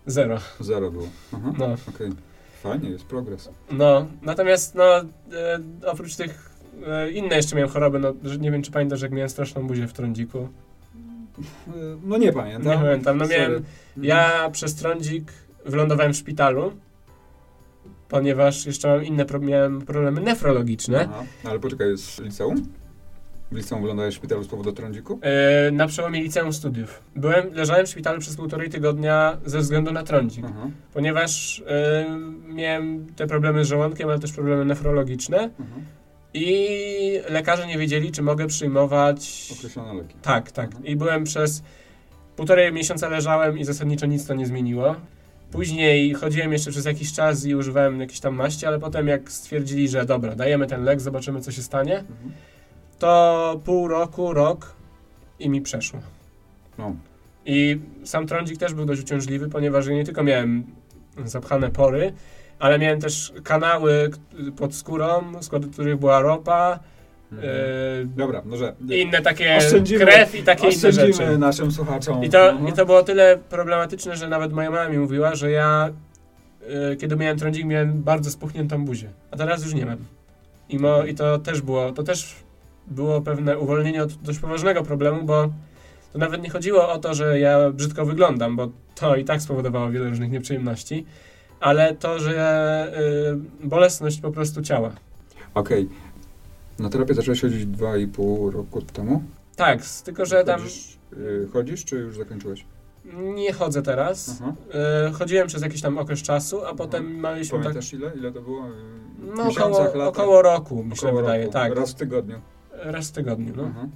zero. 0.05 0.37
0 0.59 0.91
było. 0.91 1.07
Aha. 1.33 1.53
No, 1.57 1.65
Okej. 1.95 2.11
Fajnie, 2.63 2.89
jest 2.89 3.05
progres. 3.05 3.49
no. 3.71 4.07
Natomiast 4.21 4.75
no, 4.75 4.83
e, 4.97 5.03
oprócz 5.85 6.15
tych 6.15 6.57
inne 7.13 7.35
jeszcze 7.35 7.55
miałem 7.55 7.71
choroby, 7.71 7.99
no, 7.99 8.13
nie 8.39 8.51
wiem 8.51 8.61
czy 8.61 8.71
pamiętasz, 8.71 9.01
jak 9.01 9.11
miałem 9.11 9.29
straszną 9.29 9.67
buzię 9.67 9.87
w 9.87 9.93
trądziku. 9.93 10.49
No 12.03 12.17
nie 12.17 12.33
pamiętam. 12.33 12.71
Nie 12.73 12.77
pamiętam, 12.79 13.17
no 13.17 13.27
miałem, 13.27 13.51
Mhm. 13.53 13.65
ja 13.97 14.49
przez 14.51 14.75
trądzik 14.75 15.31
wylądowałem 15.65 16.13
w 16.13 16.17
szpitalu, 16.17 16.71
ponieważ 18.09 18.65
jeszcze 18.65 18.87
mam 18.87 19.05
inne, 19.05 19.25
pro, 19.25 19.39
miałem 19.39 19.81
problemy 19.81 20.21
nefrologiczne. 20.21 21.09
Aha. 21.11 21.23
Ale 21.43 21.59
poczekaj, 21.59 21.97
z 21.97 22.19
liceum? 22.19 22.67
W 23.51 23.55
liceum 23.55 23.81
wyglądałeś 23.81 24.13
w 24.13 24.17
szpitalu 24.17 24.43
z 24.43 24.47
powodu 24.47 24.71
trądziku? 24.71 25.19
E, 25.21 25.71
na 25.71 25.87
przełomie 25.87 26.21
liceum 26.23 26.53
studiów. 26.53 27.03
Byłem, 27.15 27.53
leżałem 27.53 27.85
w 27.85 27.89
szpitalu 27.89 28.19
przez 28.19 28.35
półtorej 28.35 28.69
tygodnia 28.69 29.37
ze 29.45 29.59
względu 29.59 29.91
na 29.91 30.03
trądzik. 30.03 30.45
Aha. 30.49 30.69
ponieważ 30.93 31.59
y, 31.59 31.63
miałem 32.53 33.05
te 33.15 33.27
problemy 33.27 33.65
z 33.65 33.67
żołądkiem, 33.67 34.09
ale 34.09 34.19
też 34.19 34.31
problemy 34.31 34.65
nefrologiczne 34.65 35.49
Aha. 35.59 35.79
i 36.33 36.67
lekarze 37.29 37.67
nie 37.67 37.77
wiedzieli, 37.77 38.11
czy 38.11 38.21
mogę 38.21 38.47
przyjmować... 38.47 39.49
Określone 39.57 39.93
leki. 39.93 40.15
Tak, 40.21 40.51
tak. 40.51 40.69
I 40.83 40.95
byłem 40.95 41.23
przez 41.23 41.63
półtorej 42.35 42.73
miesiąca 42.73 43.09
leżałem 43.09 43.57
i 43.57 43.63
zasadniczo 43.63 44.05
nic 44.05 44.25
to 44.25 44.33
nie 44.33 44.45
zmieniło. 44.45 44.95
Później 45.51 46.13
chodziłem 46.13 46.51
jeszcze 46.53 46.71
przez 46.71 46.85
jakiś 46.85 47.13
czas 47.13 47.45
i 47.45 47.55
używałem 47.55 47.99
jakiejś 47.99 48.19
tam 48.19 48.35
maści, 48.35 48.65
ale 48.65 48.79
potem 48.79 49.07
jak 49.07 49.31
stwierdzili, 49.31 49.87
że 49.89 50.05
dobra, 50.05 50.35
dajemy 50.35 50.67
ten 50.67 50.83
lek, 50.83 51.01
zobaczymy 51.01 51.41
co 51.41 51.51
się 51.51 51.61
stanie, 51.61 51.97
Mhm. 51.99 52.31
to 52.99 53.61
pół 53.65 53.87
roku, 53.87 54.33
rok 54.33 54.75
i 55.39 55.49
mi 55.49 55.61
przeszło. 55.61 55.99
No. 56.77 56.95
I 57.45 57.79
sam 58.03 58.27
trądzik 58.27 58.57
też 58.57 58.73
był 58.73 58.85
dość 58.85 59.01
uciążliwy, 59.01 59.49
ponieważ 59.49 59.87
ja 59.87 59.93
nie 59.93 60.05
tylko 60.05 60.23
miałem 60.23 60.63
zapchane 61.25 61.69
pory, 61.69 62.13
ale 62.59 62.79
miałem 62.79 62.99
też 63.01 63.33
kanały 63.43 64.09
pod 64.57 64.75
skórą, 64.75 65.41
z 65.41 65.49
których 65.73 65.97
była 65.97 66.21
ropa, 66.21 66.79
E, 67.33 68.05
Dobra, 68.05 68.41
może 68.45 68.73
inne 68.89 69.21
takie 69.21 69.57
krew 69.99 70.35
i 70.35 70.43
takie 70.43 70.67
inne 70.67 70.75
oszczędzimy 70.75 71.13
rzeczy. 71.13 71.37
naszym 71.37 71.71
słuchaczom. 71.71 72.23
I 72.23 72.29
to, 72.29 72.49
Mhm. 72.49 72.67
I 72.67 72.73
to 72.73 72.85
było 72.85 73.03
tyle 73.03 73.37
problematyczne, 73.49 74.15
że 74.17 74.27
nawet 74.27 74.53
moja 74.53 74.71
mama 74.71 74.89
mi 74.89 74.97
mówiła, 74.97 75.35
że 75.35 75.51
ja 75.51 75.89
e, 76.91 76.95
kiedy 76.95 77.15
miałem 77.15 77.37
trądzik, 77.37 77.65
miałem 77.65 78.03
bardzo 78.03 78.31
spuchniętą 78.31 78.85
buzię, 78.85 79.09
a 79.31 79.37
teraz 79.37 79.63
już 79.65 79.73
nie 79.73 79.85
mam. 79.85 79.97
I, 80.69 80.79
mo, 80.79 81.03
I 81.05 81.15
to 81.15 81.37
też 81.39 81.61
było, 81.61 81.91
to 81.91 82.03
też 82.03 82.35
było 82.87 83.21
pewne 83.21 83.57
uwolnienie 83.57 84.03
od 84.03 84.13
dość 84.13 84.39
poważnego 84.39 84.83
problemu, 84.83 85.23
bo 85.23 85.49
to 86.13 86.19
nawet 86.19 86.41
nie 86.43 86.49
chodziło 86.49 86.89
o 86.91 86.97
to, 86.97 87.13
że 87.13 87.39
ja 87.39 87.69
brzydko 87.69 88.05
wyglądam, 88.05 88.55
bo 88.55 88.69
to 88.95 89.15
i 89.15 89.25
tak 89.25 89.41
spowodowało 89.41 89.89
wiele 89.89 90.09
różnych 90.09 90.31
nieprzyjemności, 90.31 91.05
ale 91.59 91.95
to, 91.95 92.19
że 92.19 92.91
y, 93.63 93.67
bolesność 93.67 94.21
po 94.21 94.31
prostu 94.31 94.61
ciała. 94.61 94.91
Okej. 95.53 95.89
Na 96.79 96.89
terapię 96.89 97.13
zacząłeś 97.13 97.41
chodzić 97.41 97.65
2,5 97.65 98.51
roku 98.51 98.81
temu? 98.81 99.23
Tak, 99.55 99.79
tylko 100.05 100.25
że 100.25 100.43
tam 100.43 100.59
Chodzisz, 100.59 100.97
y, 101.13 101.47
chodzisz 101.53 101.85
czy 101.85 101.95
już 101.95 102.17
zakończyłeś? 102.17 102.65
nie 103.35 103.53
chodzę 103.53 103.81
teraz. 103.81 104.41
Aha. 104.41 104.53
Y, 105.09 105.13
chodziłem 105.13 105.47
przez 105.47 105.61
jakiś 105.61 105.81
tam 105.81 105.97
okres 105.97 106.21
czasu, 106.21 106.65
a 106.65 106.75
potem 106.75 107.21
mieliśmy 107.21 107.57
tak, 107.57 107.61
Pamiętasz 107.63 107.93
ile? 107.93 108.11
Ile 108.15 108.31
to 108.31 108.41
było? 108.41 108.67
Y, 108.67 108.71
W 109.19 109.35
no, 109.37 109.49
około, 109.49 110.07
około 110.07 110.41
roku, 110.41 110.83
mi 110.83 110.97
się 110.97 111.15
wydaje, 111.15 111.47
tak. 111.47 111.75
Raz 111.75 111.91
w 111.91 111.95
tygodniu. 111.95 112.41
Raz 112.83 113.09
w 113.09 113.11
tygodniu, 113.11 113.53
no. 113.55 113.63
Aha. 113.71 113.87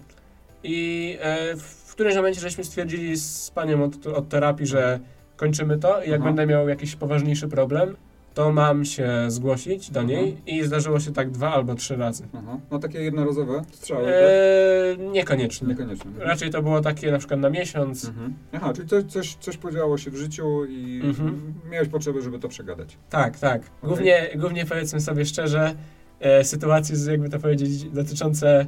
I 0.63 1.17
e, 1.21 1.55
w 1.57 1.91
którymś 1.91 2.15
momencie 2.15 2.41
żeśmy 2.41 2.63
stwierdzili 2.63 3.17
z 3.17 3.51
panią 3.51 3.83
od, 3.83 4.07
od 4.07 4.29
terapii, 4.29 4.65
że 4.65 4.99
kończymy 5.37 5.77
to 5.77 6.03
i 6.03 6.09
jak 6.09 6.19
Aha. 6.19 6.29
będę 6.29 6.45
miał 6.45 6.69
jakiś 6.69 6.95
poważniejszy 6.95 7.47
problem, 7.47 7.95
to 8.33 8.51
mam 8.51 8.85
się 8.85 9.09
zgłosić 9.27 9.91
do 9.91 10.03
niej 10.03 10.37
i 10.47 10.63
zdarzyło 10.63 10.99
się 10.99 11.13
tak 11.13 11.31
dwa 11.31 11.53
albo 11.53 11.75
trzy 11.75 11.95
razy. 11.95 12.27
Aha. 12.33 12.57
No 12.71 12.79
takie 12.79 12.99
jednorazowe 12.99 13.61
strzały, 13.71 14.03
tak? 14.05 14.13
E, 14.13 15.11
niekoniecznie. 15.11 15.67
Niekoniecznie. 15.67 16.11
Raczej 16.19 16.49
to 16.49 16.61
było 16.61 16.81
takie 16.81 17.11
na 17.11 17.17
przykład 17.17 17.39
na 17.39 17.49
miesiąc. 17.49 18.05
Mhm. 18.07 18.33
Aha, 18.53 18.73
czyli 18.73 18.87
coś, 18.87 19.03
coś, 19.03 19.35
coś 19.35 19.57
podziało 19.57 19.97
się 19.97 20.11
w 20.11 20.15
życiu 20.15 20.65
i 20.65 21.01
Mhm. 21.03 21.53
miałeś 21.71 21.87
potrzebę, 21.89 22.21
żeby 22.21 22.39
to 22.39 22.47
przegadać. 22.47 22.97
Tak, 23.09 23.39
tak. 23.39 23.61
Głównie, 23.83 24.29
głównie 24.35 24.65
powiedzmy 24.65 25.01
sobie 25.01 25.25
szczerze, 25.25 25.75
e, 26.19 26.43
sytuacje, 26.43 27.11
jakby 27.11 27.29
to 27.29 27.39
powiedzieć, 27.39 27.83
dotyczące 27.83 28.65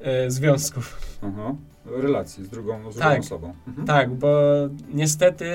e, 0.00 0.30
związków. 0.30 1.00
Aha. 1.22 1.54
Relacji 1.86 2.44
z 2.44 2.48
drugą, 2.48 2.78
z 2.78 2.94
drugą 2.94 3.10
Tak. 3.10 3.20
osobą. 3.20 3.54
Mhm. 3.68 3.86
Tak, 3.86 4.14
bo 4.14 4.38
niestety, 4.94 5.46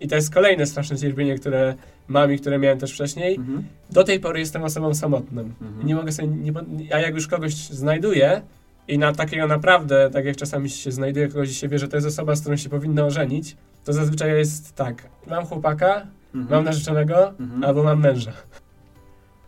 i 0.00 0.08
to 0.08 0.14
jest 0.14 0.34
kolejne 0.34 0.66
straszne 0.66 0.96
cierpienie, 0.96 1.38
które 1.38 1.74
mam 2.08 2.32
i 2.32 2.38
które 2.38 2.58
miałem 2.58 2.78
też 2.78 2.92
wcześniej, 2.92 3.36
Mhm. 3.36 3.64
do 3.90 4.04
tej 4.04 4.20
pory 4.20 4.40
jestem 4.40 4.62
osobą 4.64 4.94
samotną. 4.94 5.42
Mhm. 5.42 5.86
Nie 5.86 5.94
mogę 5.94 6.12
sobie, 6.12 6.28
nie, 6.28 6.52
a 6.94 6.98
jak 6.98 7.14
już 7.14 7.26
kogoś 7.26 7.54
znajduję 7.54 8.42
i 8.88 8.98
na 8.98 9.12
takiego 9.12 9.46
naprawdę, 9.46 10.10
tak 10.12 10.24
jak 10.24 10.36
czasami 10.36 10.70
się 10.70 10.92
znajduje 10.92 11.28
kogoś 11.28 11.50
i 11.50 11.54
się 11.54 11.68
wie, 11.68 11.78
że 11.78 11.88
to 11.88 11.96
jest 11.96 12.06
osoba, 12.06 12.34
z 12.36 12.40
którą 12.40 12.56
się 12.56 12.68
powinno 12.68 13.06
ożenić, 13.06 13.56
to 13.84 13.92
zazwyczaj 13.92 14.30
jest 14.30 14.74
tak, 14.74 15.08
mam 15.26 15.46
chłopaka, 15.46 16.06
Mhm. 16.34 16.54
mam 16.54 16.64
narzeczonego, 16.64 17.28
Mhm. 17.40 17.64
albo 17.64 17.82
mam 17.82 18.00
męża. 18.00 18.32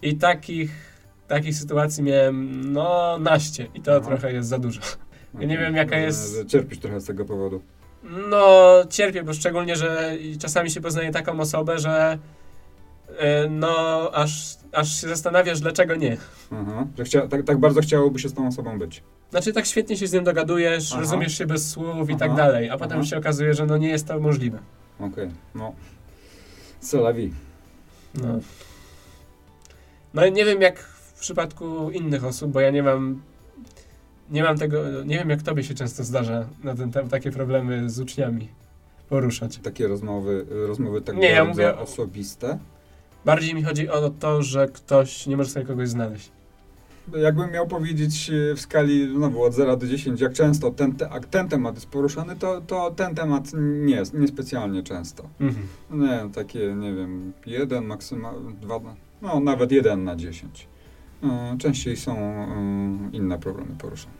I 0.02 0.16
takich, 0.16 0.70
takich 1.28 1.54
sytuacji 1.56 2.02
miałem, 2.02 2.72
no, 2.72 3.18
naście. 3.20 3.66
I 3.74 3.80
to 3.80 3.96
Aha. 3.96 4.06
trochę 4.08 4.32
jest 4.32 4.48
za 4.48 4.58
dużo. 4.58 4.80
ja 5.34 5.40
nie 5.40 5.46
Okej. 5.54 5.58
wiem, 5.58 5.76
jaka 5.76 5.98
jest- 5.98 6.46
Cierpisz 6.46 6.78
trochę 6.78 7.00
z 7.00 7.04
tego 7.04 7.24
powodu. 7.24 7.60
No, 8.30 8.74
cierpię, 8.90 9.22
bo 9.22 9.32
szczególnie, 9.34 9.76
że 9.76 10.12
czasami 10.38 10.70
się 10.70 10.80
poznaje 10.80 11.10
taką 11.10 11.40
osobę, 11.40 11.78
że 11.78 12.18
no, 13.50 14.10
aż, 14.14 14.56
aż 14.72 15.00
się 15.00 15.08
zastanawiasz, 15.08 15.60
dlaczego 15.60 15.94
nie. 15.94 16.16
Aha. 16.50 16.86
Że 16.98 17.04
chcia, 17.04 17.28
tak, 17.28 17.42
tak 17.42 17.58
bardzo 17.58 17.80
chciałoby 17.80 18.18
się 18.18 18.28
z 18.28 18.34
tą 18.34 18.46
osobą 18.46 18.78
być. 18.78 19.02
Znaczy, 19.30 19.52
tak 19.52 19.66
świetnie 19.66 19.96
się 19.96 20.06
z 20.06 20.12
nim 20.12 20.24
dogadujesz, 20.24 20.92
Aha. 20.92 21.00
rozumiesz 21.00 21.38
się 21.38 21.46
bez 21.46 21.70
słów 21.70 22.10
i 22.10 22.12
Aha. 22.12 22.18
tak 22.18 22.34
dalej, 22.34 22.70
a 22.70 22.78
potem 22.78 23.04
się 23.04 23.18
okazuje, 23.18 23.54
że 23.54 23.66
no 23.66 23.76
nie 23.76 23.88
jest 23.88 24.06
to 24.06 24.20
możliwe. 24.20 24.58
Okej, 25.00 25.28
no. 25.54 25.72
C'est 26.82 26.98
la 26.98 27.12
vie. 27.12 27.30
No. 28.14 28.38
no 30.14 30.26
i 30.26 30.32
nie 30.32 30.44
wiem 30.44 30.60
jak 30.60 30.78
w 30.78 31.20
przypadku 31.20 31.90
innych 31.90 32.24
osób, 32.24 32.52
bo 32.52 32.60
ja 32.60 32.70
nie 32.70 32.82
mam 32.82 33.22
nie 34.30 34.42
mam 34.42 34.58
tego, 34.58 35.04
nie 35.04 35.18
wiem 35.18 35.30
jak 35.30 35.42
tobie 35.42 35.64
się 35.64 35.74
często 35.74 36.04
zdarza 36.04 36.46
na 36.64 36.74
ten 36.74 36.92
temat 36.92 37.10
takie 37.10 37.30
problemy 37.30 37.90
z 37.90 38.00
uczniami 38.00 38.48
poruszać. 39.08 39.58
Takie 39.58 39.88
rozmowy, 39.88 40.46
rozmowy 40.50 41.00
tak 41.00 41.16
Nie, 41.16 41.28
ja 41.28 41.36
bardzo 41.36 41.50
mówię 41.50 41.76
o- 41.76 41.80
osobiste. 41.80 42.58
Bardziej 43.24 43.54
mi 43.54 43.62
chodzi 43.62 43.88
o 43.88 44.11
to, 44.11 44.42
że 44.42 44.68
ktoś 44.68 45.26
nie 45.26 45.37
może 45.37 45.50
sobie 45.50 45.66
kogoś 45.66 45.88
znaleźć. 45.88 46.31
Jakbym 47.16 47.50
miał 47.52 47.66
powiedzieć 47.66 48.31
e, 48.31 48.54
w 48.54 48.61
skali 48.61 49.14
znowu 49.16 49.42
od 49.42 49.54
0 49.54 49.76
do 49.76 49.87
10, 49.87 50.20
jak 50.20 50.33
często 50.33 50.70
ten, 50.70 50.92
te, 50.94 51.09
ten 51.31 51.48
temat 51.48 51.74
jest 51.74 51.87
poruszany, 51.87 52.37
to, 52.37 52.61
to 52.61 52.90
ten 52.90 53.14
temat 53.14 53.44
nie 53.54 53.94
jest, 53.94 54.14
niespecjalnie 54.14 54.83
często. 54.83 55.28
Mhm. 55.40 55.66
Nie, 55.90 56.31
takie, 56.35 56.74
nie 56.74 56.94
wiem, 56.94 57.33
jeden, 57.46 57.85
maksymalnie 57.85 58.52
dwa, 58.61 58.81
no 59.22 59.40
nawet 59.40 59.72
jeden 59.72 60.04
na 60.04 60.16
10. 60.16 60.68
E, 61.24 61.57
Częściej 61.59 61.96
są 61.96 62.16
e, 62.18 62.46
inne 63.12 63.38
problemy 63.38 63.70
poruszane. 63.78 64.14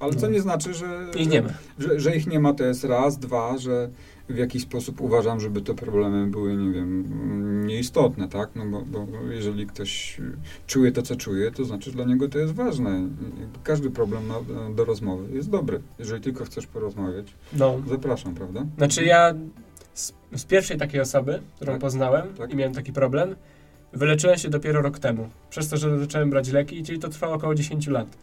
Ale 0.00 0.14
co 0.14 0.26
No. 0.26 0.32
nie 0.32 0.40
znaczy, 0.40 0.74
że, 0.74 1.06
Ich 1.16 1.28
nie 1.28 1.42
ma. 1.42 1.48
że, 1.78 2.00
że 2.00 2.16
ich 2.16 2.26
nie 2.26 2.40
ma, 2.40 2.52
to 2.54 2.64
jest 2.64 2.84
raz, 2.84 3.18
dwa, 3.18 3.58
że 3.58 3.90
w 4.28 4.36
jakiś 4.36 4.62
sposób 4.62 5.00
uważam, 5.00 5.40
żeby 5.40 5.60
te 5.62 5.74
problemy 5.74 6.26
były, 6.26 6.56
nie 6.56 6.72
wiem, 6.72 7.66
nieistotne, 7.66 8.28
tak? 8.28 8.50
No 8.54 8.66
bo, 8.66 8.80
bo 8.82 9.06
jeżeli 9.30 9.66
ktoś 9.66 10.20
czuje 10.66 10.92
to, 10.92 11.02
co 11.02 11.16
czuje, 11.16 11.50
to 11.50 11.64
znaczy, 11.64 11.90
że 11.90 11.96
dla 11.96 12.04
niego 12.04 12.28
to 12.28 12.38
jest 12.38 12.54
ważne. 12.54 13.00
Każdy 13.64 13.90
problem 13.90 14.22
do 14.76 14.84
rozmowy 14.84 15.34
jest 15.36 15.50
dobry. 15.50 15.80
Jeżeli 15.98 16.22
tylko 16.22 16.44
chcesz 16.44 16.66
porozmawiać, 16.66 17.26
No. 17.52 17.76
zapraszam, 17.88 18.34
prawda? 18.34 18.66
Znaczy 18.76 19.04
ja 19.04 19.34
z, 19.94 20.12
z 20.36 20.44
pierwszej 20.44 20.78
takiej 20.78 21.00
osoby, 21.00 21.40
którą 21.56 21.72
Tak. 21.72 21.80
poznałem 21.80 22.34
Tak. 22.34 22.52
i 22.52 22.56
miałem 22.56 22.74
taki 22.74 22.92
problem, 22.92 23.34
wyleczyłem 23.92 24.38
się 24.38 24.48
dopiero 24.48 24.82
rok 24.82 24.98
temu. 24.98 25.28
Przez 25.50 25.68
to, 25.68 25.76
że 25.76 25.98
zacząłem 25.98 26.30
brać 26.30 26.48
leki, 26.52 26.82
czyli 26.82 26.98
to 26.98 27.08
trwało 27.08 27.34
około 27.34 27.54
10 27.54 27.86
lat. 27.86 28.16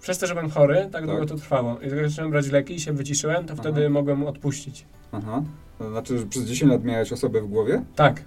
Przez 0.00 0.18
to, 0.18 0.26
że 0.26 0.34
byłem 0.34 0.50
chory, 0.50 0.74
tak, 0.82 0.92
Tak. 0.92 1.06
długo 1.06 1.26
to 1.26 1.36
trwało. 1.36 1.78
I 1.80 1.88
jak 1.96 2.10
zacząłem 2.10 2.30
brać 2.30 2.46
leki 2.50 2.74
i 2.74 2.80
się 2.80 2.92
wyciszyłem, 2.92 3.44
to 3.46 3.52
Aha. 3.52 3.62
wtedy 3.62 3.90
mogłem 3.90 4.26
odpuścić. 4.26 4.84
Aha. 5.12 5.42
To 5.78 5.90
znaczy, 5.90 6.18
że 6.18 6.26
przez 6.26 6.44
10 6.44 6.72
lat 6.72 6.84
miałeś 6.84 7.12
osobę 7.12 7.40
w 7.40 7.46
głowie? 7.46 7.82
Tak. 7.96 8.22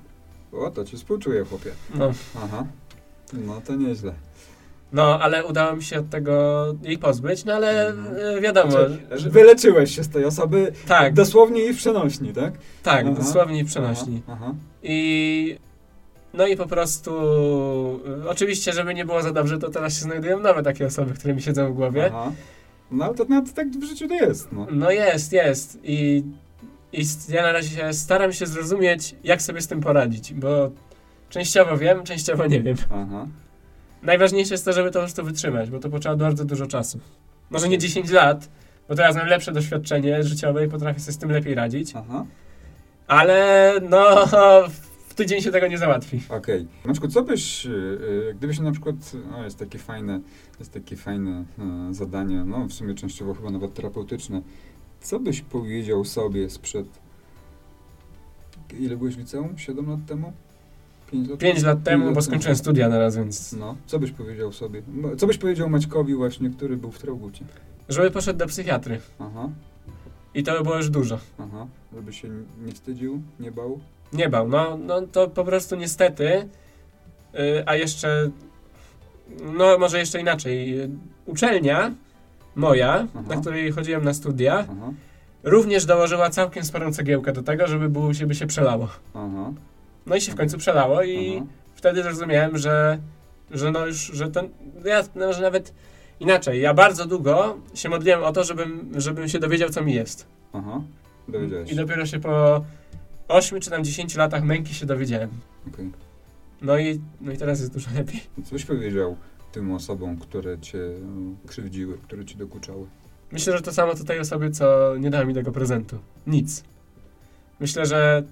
O, 0.53 0.69
to 0.71 0.85
ci 0.85 0.97
współczuję, 0.97 1.45
chłopie. 1.45 1.71
No. 1.95 2.11
Aha. 2.43 2.65
No 3.33 3.61
to 3.65 3.75
nieźle. 3.75 4.13
no, 4.93 5.19
ale 5.19 5.45
udało 5.45 5.75
mi 5.75 5.83
się 5.83 5.99
od 5.99 6.09
tego 6.09 6.65
jej 6.83 6.97
pozbyć, 6.97 7.45
no 7.45 7.53
ale 7.53 7.87
Mhm. 7.87 8.15
e, 8.37 8.41
wiadomo, 8.41 8.71
Znaczy, 9.07 9.29
Wyleczyłeś 9.29 9.95
się 9.95 10.03
z 10.03 10.09
tej 10.09 10.25
osoby 10.25 10.71
tak, 10.87 11.13
dosłownie 11.13 11.65
i 11.65 11.73
w 11.73 11.77
przenośni, 11.77 12.33
tak? 12.33 12.53
tak, 12.83 13.05
Aha. 13.05 13.15
dosłownie 13.17 13.59
i 13.59 13.65
przenośni. 13.65 14.21
Aha, 14.27 14.37
aha. 14.43 14.53
I 14.83 15.57
no 16.33 16.47
i 16.47 16.57
po 16.57 16.67
prostu 16.67 17.11
y, 18.23 18.29
oczywiście, 18.29 18.73
żeby 18.73 18.93
nie 18.93 19.05
było 19.05 19.21
za 19.21 19.31
dobrze, 19.31 19.57
to 19.57 19.69
teraz 19.69 19.93
się 19.93 20.01
znajdują 20.01 20.39
nowe 20.39 20.63
takie 20.63 20.85
osoby, 20.85 21.13
które 21.13 21.33
mi 21.33 21.41
siedzą 21.41 21.73
w 21.73 21.75
głowie. 21.75 22.05
Aha. 22.05 22.31
No 22.91 23.05
ale 23.05 23.13
to 23.13 23.25
nawet 23.25 23.53
tak 23.53 23.67
w 23.69 23.83
życiu 23.83 24.07
to 24.07 24.13
jest, 24.13 24.51
no. 24.51 24.67
No 24.71 24.91
jest, 24.91 25.33
jest. 25.33 25.79
I, 25.83 26.23
I 26.93 27.03
ja 27.29 27.41
na 27.41 27.51
razie 27.51 27.69
się 27.69 27.93
staram 27.93 28.33
się 28.33 28.45
zrozumieć, 28.45 29.15
jak 29.23 29.41
sobie 29.41 29.61
z 29.61 29.67
tym 29.67 29.81
poradzić, 29.81 30.33
bo 30.33 30.71
częściowo 31.29 31.77
wiem, 31.77 32.03
częściowo 32.03 32.47
nie 32.47 32.61
wiem. 32.61 32.77
Aha. 32.91 33.27
Najważniejsze 34.03 34.53
jest 34.53 34.65
to, 34.65 34.73
żeby 34.73 34.91
to 34.91 34.93
po 34.93 34.99
prostu 34.99 35.23
wytrzymać, 35.23 35.69
bo 35.69 35.79
to 35.79 35.89
potrzeba 35.89 36.15
bardzo 36.15 36.45
dużo 36.45 36.67
czasu. 36.67 36.99
Może 37.49 37.69
nie 37.69 37.77
10 37.77 38.11
lat, 38.11 38.49
bo 38.89 38.95
teraz 38.95 39.15
mam 39.15 39.27
lepsze 39.27 39.51
doświadczenie 39.51 40.23
życiowe 40.23 40.65
i 40.65 40.69
potrafię 40.69 40.99
sobie 40.99 41.13
z 41.13 41.17
tym 41.17 41.31
lepiej 41.31 41.55
radzić, 41.55 41.93
Aha. 41.95 42.25
ale 43.07 43.73
no 43.89 44.27
w 45.13 45.15
tydzień 45.15 45.41
się 45.41 45.51
tego 45.51 45.67
nie 45.67 45.77
załatwi. 45.77 46.21
Okej. 46.29 46.67
Maczku, 46.85 47.07
co 47.07 47.23
byś, 47.23 47.65
y, 47.65 47.69
y, 47.69 48.33
gdybyś 48.37 48.59
na 48.59 48.71
przykład, 48.71 48.95
no 49.31 49.43
jest 49.43 49.59
takie 49.59 49.79
fajne, 49.79 50.19
jest 50.59 50.73
takie 50.73 50.95
fajne 50.95 51.45
y, 51.89 51.93
zadanie, 51.93 52.43
no 52.45 52.65
w 52.67 52.73
sumie 52.73 52.93
częściowo 52.95 53.33
chyba 53.33 53.49
nawet 53.49 53.73
terapeutyczne, 53.73 54.41
co 55.01 55.19
byś 55.19 55.41
powiedział 55.41 56.05
sobie 56.05 56.49
sprzed, 56.49 56.87
ile 58.79 58.97
byłeś 58.97 59.15
w 59.15 59.19
liceum? 59.19 59.57
7 59.57 59.89
lat 59.89 59.99
temu? 60.07 60.33
5 61.11 61.29
lat 61.29 61.39
5 61.39 61.63
lat 61.63 61.83
temu, 61.83 62.13
bo 62.13 62.21
skończyłem 62.21 62.55
studia 62.55 62.89
teraz, 62.89 63.15
więc 63.17 63.53
No, 63.53 63.75
co 63.85 63.99
byś 63.99 64.11
powiedział 64.11 64.51
sobie? 64.51 64.81
Co 65.17 65.27
byś 65.27 65.37
powiedział 65.37 65.69
Maćkowi 65.69 66.15
właśnie, 66.15 66.49
który 66.49 66.77
był 66.77 66.91
w 66.91 66.99
Traugucie? 66.99 67.45
żeby 67.89 68.11
poszedł 68.11 68.39
do 68.39 68.47
psychiatry. 68.47 68.99
Aha, 69.19 69.49
I 70.35 70.43
to 70.43 70.57
by 70.57 70.63
było 70.63 70.77
już 70.77 70.89
dużo. 70.89 71.19
aha, 71.39 71.67
żeby 71.95 72.13
się 72.13 72.29
nie 72.65 72.71
wstydził, 72.71 73.21
nie 73.39 73.51
bał? 73.51 73.79
Nie 74.13 74.29
bał. 74.29 74.47
No, 74.47 74.77
no 74.77 75.01
to 75.01 75.27
po 75.27 75.43
prostu 75.43 75.75
niestety. 75.75 76.49
Yy, 77.33 77.63
a 77.65 77.75
jeszcze. 77.75 78.29
No, 79.57 79.77
może 79.77 79.99
jeszcze 79.99 80.21
inaczej. 80.21 80.75
Uczelnia 81.25 81.91
moja, 82.55 83.07
na 83.27 83.41
której 83.41 83.71
chodziłem 83.71 84.03
na 84.03 84.13
studia, 84.13 84.65
Aha, 84.71 84.91
również 85.43 85.85
dołożyła 85.85 86.29
całkiem 86.29 86.63
sporą 86.65 86.93
cegiełkę 86.93 87.33
do 87.33 87.43
tego, 87.43 87.67
żeby 87.67 87.89
było, 87.89 88.13
żeby 88.13 88.35
się 88.35 88.47
przelało. 88.47 88.87
aha, 89.13 89.53
No 90.05 90.15
i 90.15 90.21
się 90.21 90.31
w 90.31 90.35
końcu 90.35 90.57
przelało, 90.57 91.03
i 91.03 91.43
wtedy 91.75 92.03
zrozumiałem, 92.03 92.57
że, 92.57 92.97
że 93.51 93.71
no 93.71 93.85
już, 93.85 93.97
że 93.97 94.31
to. 94.31 94.43
Ja 94.85 95.03
może 95.15 95.41
nawet 95.41 95.73
inaczej, 96.19 96.61
ja 96.61 96.73
bardzo 96.73 97.05
długo 97.05 97.57
się 97.73 97.89
modliłem 97.89 98.23
o 98.23 98.31
to, 98.31 98.43
żebym, 98.43 98.91
żebym 98.97 99.29
się 99.29 99.39
dowiedział, 99.39 99.69
co 99.69 99.83
mi 99.83 99.93
jest. 99.93 100.27
Aha, 100.53 100.81
dowiedziałeś 101.27 101.71
I 101.71 101.75
dopiero 101.75 102.05
się 102.05 102.19
po 102.19 102.63
8 103.27 103.59
czy 103.59 103.69
tam 103.69 103.83
10 103.83 104.15
latach 104.15 104.43
męki 104.43 104.73
się 104.73 104.85
dowiedziałem. 104.85 105.29
Okej. 105.67 105.91
No 106.61 106.77
i, 106.79 107.01
no 107.21 107.31
i 107.31 107.37
teraz 107.37 107.59
jest 107.59 107.73
dużo 107.73 107.89
lepiej. 107.95 108.21
Co 108.45 108.51
byś 108.51 108.65
powiedział 108.65 109.17
tym 109.51 109.71
osobom, 109.71 110.17
które 110.17 110.59
cię 110.59 110.79
mm, 110.79 111.37
krzywdziły, 111.47 111.97
które 111.97 112.25
ci 112.25 112.35
dokuczały? 112.35 112.85
Myślę, 113.31 113.57
że 113.57 113.63
to 113.63 113.73
samo 113.73 113.95
co 113.95 114.03
tej 114.03 114.19
osobie, 114.19 114.51
co 114.51 114.95
nie 114.97 115.09
dała 115.09 115.25
mi 115.25 115.33
tego 115.33 115.51
prezentu. 115.51 115.99
Nic. 116.27 116.63
Myślę, 117.59 117.85
że 117.85 118.23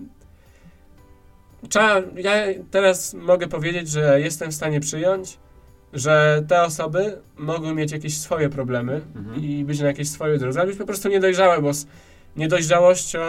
trzeba, 1.69 2.01
ja 2.15 2.33
teraz 2.71 3.13
mogę 3.13 3.47
powiedzieć, 3.47 3.89
że 3.89 4.21
jestem 4.21 4.51
w 4.51 4.55
stanie 4.55 4.79
przyjąć, 4.79 5.37
że 5.93 6.43
te 6.47 6.61
osoby 6.61 7.17
mogły 7.37 7.75
mieć 7.75 7.91
jakieś 7.91 8.17
swoje 8.17 8.49
problemy 8.49 9.01
Mhm. 9.15 9.43
i 9.43 9.65
być 9.65 9.79
na 9.79 9.87
jakiejś 9.87 10.09
swojej 10.09 10.39
drodze, 10.39 10.59
ale 10.59 10.69
być 10.69 10.77
po 10.77 10.85
prostu 10.85 11.09
niedojrzałe, 11.09 11.61
bo 11.61 11.73
z 11.73 11.87
niedojrzałością, 12.35 13.19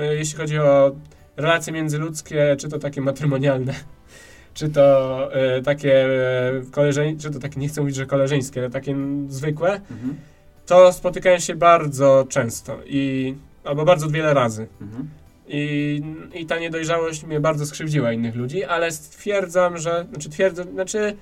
e, 0.00 0.14
jeśli 0.14 0.38
chodzi 0.38 0.58
o 0.58 0.92
relacje 1.36 1.72
międzyludzkie, 1.72 2.56
czy 2.58 2.68
to 2.68 2.78
takie 2.78 3.00
matrymonialne, 3.00 3.74
czy 4.54 4.68
to 4.68 5.28
e, 5.34 5.62
takie 5.62 6.04
e, 6.06 6.52
koleżeńskie, 6.70 7.22
czy 7.28 7.34
to 7.34 7.38
takie, 7.40 7.60
nie 7.60 7.68
chcę 7.68 7.80
mówić, 7.80 7.96
że 7.96 8.06
koleżeńskie, 8.06 8.60
ale 8.60 8.70
takie 8.70 8.96
zwykłe, 9.28 9.72
Mhm. 9.90 10.16
to 10.66 10.92
spotykają 10.92 11.38
się 11.38 11.54
bardzo 11.54 12.26
często 12.28 12.78
i 12.86 13.34
albo 13.64 13.84
bardzo 13.84 14.08
wiele 14.08 14.34
razy. 14.34 14.66
Mhm. 14.80 15.08
I, 15.48 16.02
I 16.34 16.46
ta 16.46 16.58
niedojrzałość 16.58 17.24
mnie 17.24 17.40
bardzo 17.40 17.66
skrzywdziła 17.66 18.12
innych 18.12 18.34
ludzi, 18.34 18.64
ale 18.64 18.92
stwierdzam, 18.92 19.78
że, 19.78 20.06
znaczy 20.10 20.30
twierdzę, 20.30 20.64
znaczy 20.64 21.16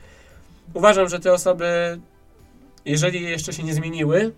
uważam, 0.75 1.09
że 1.09 1.21
te 1.21 1.33
osoby, 1.33 2.01
jeżeli 2.85 3.23
jeszcze 3.23 3.53
się 3.53 3.63
nie 3.63 3.75
zmieniły, 3.75 4.33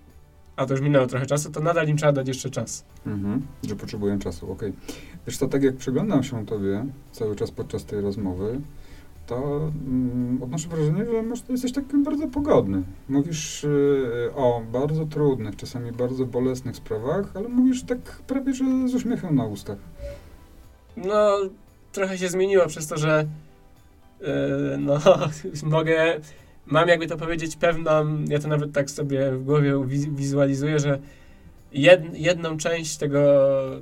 a 0.56 0.66
to 0.66 0.74
już 0.74 0.82
minęło 0.82 1.06
trochę 1.06 1.26
czasu, 1.26 1.50
to 1.50 1.60
nadal 1.60 1.88
im 1.88 1.96
trzeba 1.96 2.12
dać 2.12 2.28
jeszcze 2.28 2.50
czas. 2.50 2.84
Mhm. 3.06 3.42
Że 3.68 3.76
potrzebuję 3.76 4.18
czasu, 4.18 4.52
okej. 4.52 4.72
Wiesz 5.26 5.38
to 5.38 5.48
tak 5.48 5.62
jak 5.62 5.76
przyglądam 5.76 6.22
się 6.22 6.46
tobie 6.46 6.84
cały 7.12 7.36
czas 7.36 7.50
podczas 7.50 7.84
tej 7.84 8.00
rozmowy, 8.00 8.60
to 9.26 9.70
mm, 9.86 10.42
odnoszę 10.42 10.68
wrażenie, 10.68 11.04
że 11.04 11.42
ty 11.42 11.52
jesteś 11.52 11.72
taki 11.72 11.98
bardzo 12.02 12.28
pogodny. 12.28 12.82
Mówisz 13.08 13.64
y, 13.64 14.30
o 14.34 14.62
bardzo 14.72 15.06
trudnych, 15.06 15.56
czasami 15.56 15.92
bardzo 15.92 16.26
bolesnych 16.26 16.76
sprawach, 16.76 17.26
ale 17.34 17.48
mówisz 17.48 17.82
tak 17.82 17.98
prawie, 18.26 18.54
że 18.54 18.64
z 18.88 18.94
uśmiechem 18.94 19.34
na 19.34 19.44
ustach. 19.44 19.78
No, 20.96 21.38
trochę 21.92 22.18
się 22.18 22.28
zmieniło 22.28 22.66
przez 22.66 22.86
to, 22.86 22.96
że 22.96 23.26
yy, 24.20 24.28
no, 24.78 24.98
mogę, 25.76 26.20
mam 26.66 26.88
jakby 26.88 27.06
to 27.06 27.16
powiedzieć 27.16 27.56
pewną, 27.56 28.24
ja 28.28 28.38
to 28.38 28.48
nawet 28.48 28.72
tak 28.72 28.90
sobie 28.90 29.32
w 29.32 29.44
głowie 29.44 29.72
wiz- 29.86 30.14
wizualizuję, 30.16 30.78
że 30.78 30.98
jed, 31.72 32.02
jedną 32.18 32.56
część 32.56 32.96
tego, 32.96 33.20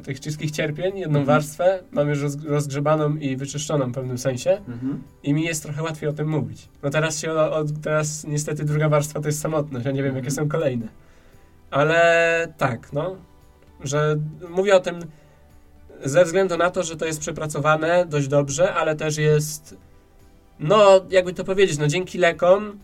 tych 0.04 0.18
wszystkich 0.18 0.50
cierpień, 0.50 0.98
jedną 0.98 1.18
Mhm. 1.18 1.24
warstwę 1.26 1.82
mam 1.92 2.08
już 2.08 2.22
roz, 2.22 2.44
rozgrzebaną 2.44 3.16
i 3.16 3.36
wyczyszczoną 3.36 3.90
w 3.90 3.94
pewnym 3.94 4.18
sensie 4.18 4.50
Mhm. 4.50 5.02
i 5.22 5.34
mi 5.34 5.44
jest 5.44 5.62
trochę 5.62 5.82
łatwiej 5.82 6.08
o 6.08 6.12
tym 6.12 6.28
mówić. 6.28 6.68
No 6.82 6.90
teraz 6.90 7.18
się, 7.18 7.32
o, 7.32 7.56
o, 7.56 7.64
teraz 7.82 8.24
niestety 8.24 8.64
druga 8.64 8.88
warstwa 8.88 9.20
to 9.20 9.28
jest 9.28 9.40
samotność, 9.40 9.86
ja 9.86 9.92
nie 9.92 10.02
wiem 10.02 10.16
jakie 10.16 10.28
Mhm. 10.28 10.46
są 10.46 10.48
kolejne. 10.52 10.88
Ale 11.70 12.54
tak, 12.58 12.92
no, 12.92 13.16
że 13.84 14.16
mówię 14.50 14.76
o 14.76 14.80
tym 14.80 14.96
ze 16.04 16.24
względu 16.24 16.56
na 16.56 16.70
to, 16.70 16.82
że 16.82 16.96
to 16.96 17.04
jest 17.06 17.20
przepracowane 17.20 18.06
dość 18.06 18.28
dobrze, 18.28 18.74
ale 18.74 18.96
też 18.96 19.16
jest, 19.16 19.76
no 20.60 21.00
jakby 21.10 21.34
to 21.34 21.44
powiedzieć, 21.44 21.78
no 21.78 21.86
dzięki 21.86 22.18
lekom 22.18 22.78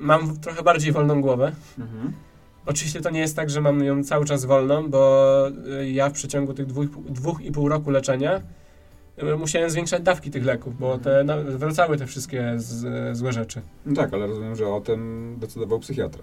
mam 0.00 0.36
trochę 0.40 0.62
bardziej 0.62 0.92
wolną 0.92 1.20
głowę. 1.20 1.52
Mhm. 1.78 2.12
Oczywiście 2.66 3.00
to 3.00 3.10
nie 3.10 3.20
jest 3.20 3.36
tak, 3.36 3.50
że 3.50 3.60
mam 3.60 3.84
ją 3.84 4.04
cały 4.04 4.24
czas 4.24 4.44
wolną, 4.44 4.90
bo 4.90 5.48
y, 5.80 5.90
ja 5.90 6.08
w 6.08 6.12
przeciągu 6.12 6.54
tych 6.54 6.66
dwóch, 6.66 6.86
dwóch 7.08 7.40
i 7.40 7.52
pół 7.52 7.68
roku 7.68 7.90
leczenia 7.90 8.40
y, 9.22 9.36
musiałem 9.36 9.70
zwiększać 9.70 10.02
dawki 10.02 10.30
tych 10.30 10.44
leków, 10.44 10.78
bo 10.78 10.98
te, 10.98 11.24
no, 11.24 11.34
wracały 11.44 11.98
te 11.98 12.06
wszystkie 12.06 12.52
z, 12.56 13.16
złe 13.16 13.32
rzeczy. 13.32 13.62
No 13.86 13.96
tak, 13.96 14.14
ale 14.14 14.26
rozumiem, 14.26 14.56
że 14.56 14.68
o 14.68 14.80
tym 14.80 15.34
decydował 15.40 15.78
psychiatra. 15.78 16.22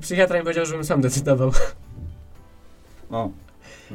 Psychiatra 0.00 0.38
mi 0.38 0.42
powiedział, 0.42 0.66
żebym 0.66 0.84
sam 0.84 1.00
decydował. 1.00 1.52
O. 3.10 3.30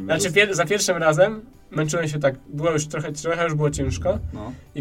Znaczy 0.03 0.31
pier- 0.31 0.53
za 0.53 0.65
pierwszym 0.65 0.97
razem 0.97 1.41
męczyłem 1.71 2.07
się 2.07 2.19
tak, 2.19 2.35
było 2.47 2.71
już 2.71 2.87
trochę, 2.87 3.11
trochę 3.11 3.43
już 3.43 3.53
było 3.53 3.71
ciężko, 3.71 4.19
No. 4.33 4.51
i, 4.75 4.79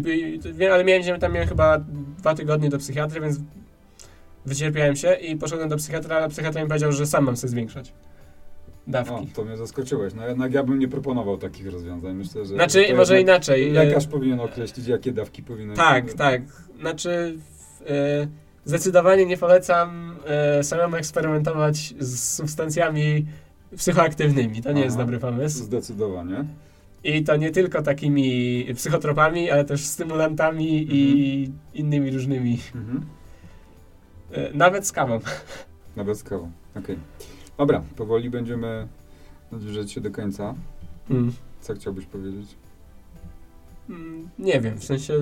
i, 0.59 0.65
ale 0.67 0.83
miałem, 0.83 1.19
tam 1.19 1.33
miałem 1.33 1.49
chyba 1.49 1.77
dwa 2.17 2.35
tygodnie 2.35 2.69
do 2.69 2.77
psychiatry, 2.77 3.21
więc 3.21 3.39
wycierpiałem 4.45 4.95
się 4.95 5.13
i 5.13 5.35
poszedłem 5.35 5.69
do 5.69 5.77
psychiatra, 5.77 6.15
ale 6.17 6.29
psychiatra 6.29 6.61
mi 6.63 6.67
powiedział, 6.67 6.91
że 6.91 7.05
sam 7.07 7.23
mam 7.25 7.37
sobie 7.37 7.51
zwiększać 7.51 7.89
O, 7.89 8.91
dawki. 8.91 9.27
to 9.27 9.45
mnie 9.45 9.57
zaskoczyłeś. 9.57 10.13
No 10.13 10.27
jednak 10.27 10.53
ja 10.53 10.63
bym 10.63 10.79
nie 10.79 10.87
proponował 10.87 11.37
takich 11.37 11.71
rozwiązań. 11.71 12.15
Myślę, 12.15 12.45
że 12.45 12.53
Znaczy, 12.55 12.93
może 12.95 13.21
inaczej. 13.21 13.71
Lekarz 13.71 14.07
powinien 14.07 14.39
określić, 14.39 14.87
jakie 14.87 15.11
dawki 15.11 15.43
powinny 15.43 15.73
Tak, 15.75 16.13
tak. 16.13 16.41
Znaczy, 16.79 17.37
e, 17.89 18.27
zdecydowanie 18.65 19.25
nie 19.25 19.37
polecam 19.37 20.15
e, 20.25 20.63
samemu 20.63 20.95
eksperymentować 20.95 21.93
z 21.99 22.19
substancjami 22.35 23.25
psychoaktywnymi. 23.77 24.61
To 24.61 24.71
nie 24.71 24.81
jest 24.81 24.95
Aha. 24.95 25.03
dobry 25.03 25.19
pomysł. 25.19 25.63
Zdecydowanie. 25.63 26.45
I 27.03 27.23
to 27.23 27.35
nie 27.35 27.51
tylko 27.51 27.81
takimi 27.81 28.65
psychotropami, 28.75 29.51
ale 29.51 29.65
też 29.65 29.85
stymulantami 29.85 30.87
i 30.91 31.51
innymi 31.73 32.11
różnymi. 32.11 32.59
Mhm. 32.75 33.05
E, 34.31 34.53
nawet 34.53 34.87
z 34.87 34.91
kawą. 34.91 35.19
Nawet 35.95 36.17
z 36.17 36.23
kawą. 36.23 36.51
Okej. 36.75 36.97
Dobra, 37.57 37.81
powoli 37.95 38.29
będziemy 38.29 38.87
zbliżać 39.51 39.91
się 39.91 40.01
do 40.01 40.11
końca. 40.11 40.55
Mm. 41.09 41.33
Co 41.61 41.73
chciałbyś 41.73 42.05
powiedzieć? 42.05 42.55
Mm, 43.89 44.29
Nie 44.39 44.61
wiem, 44.61 44.77
w 44.77 44.83
sensie 44.83 45.13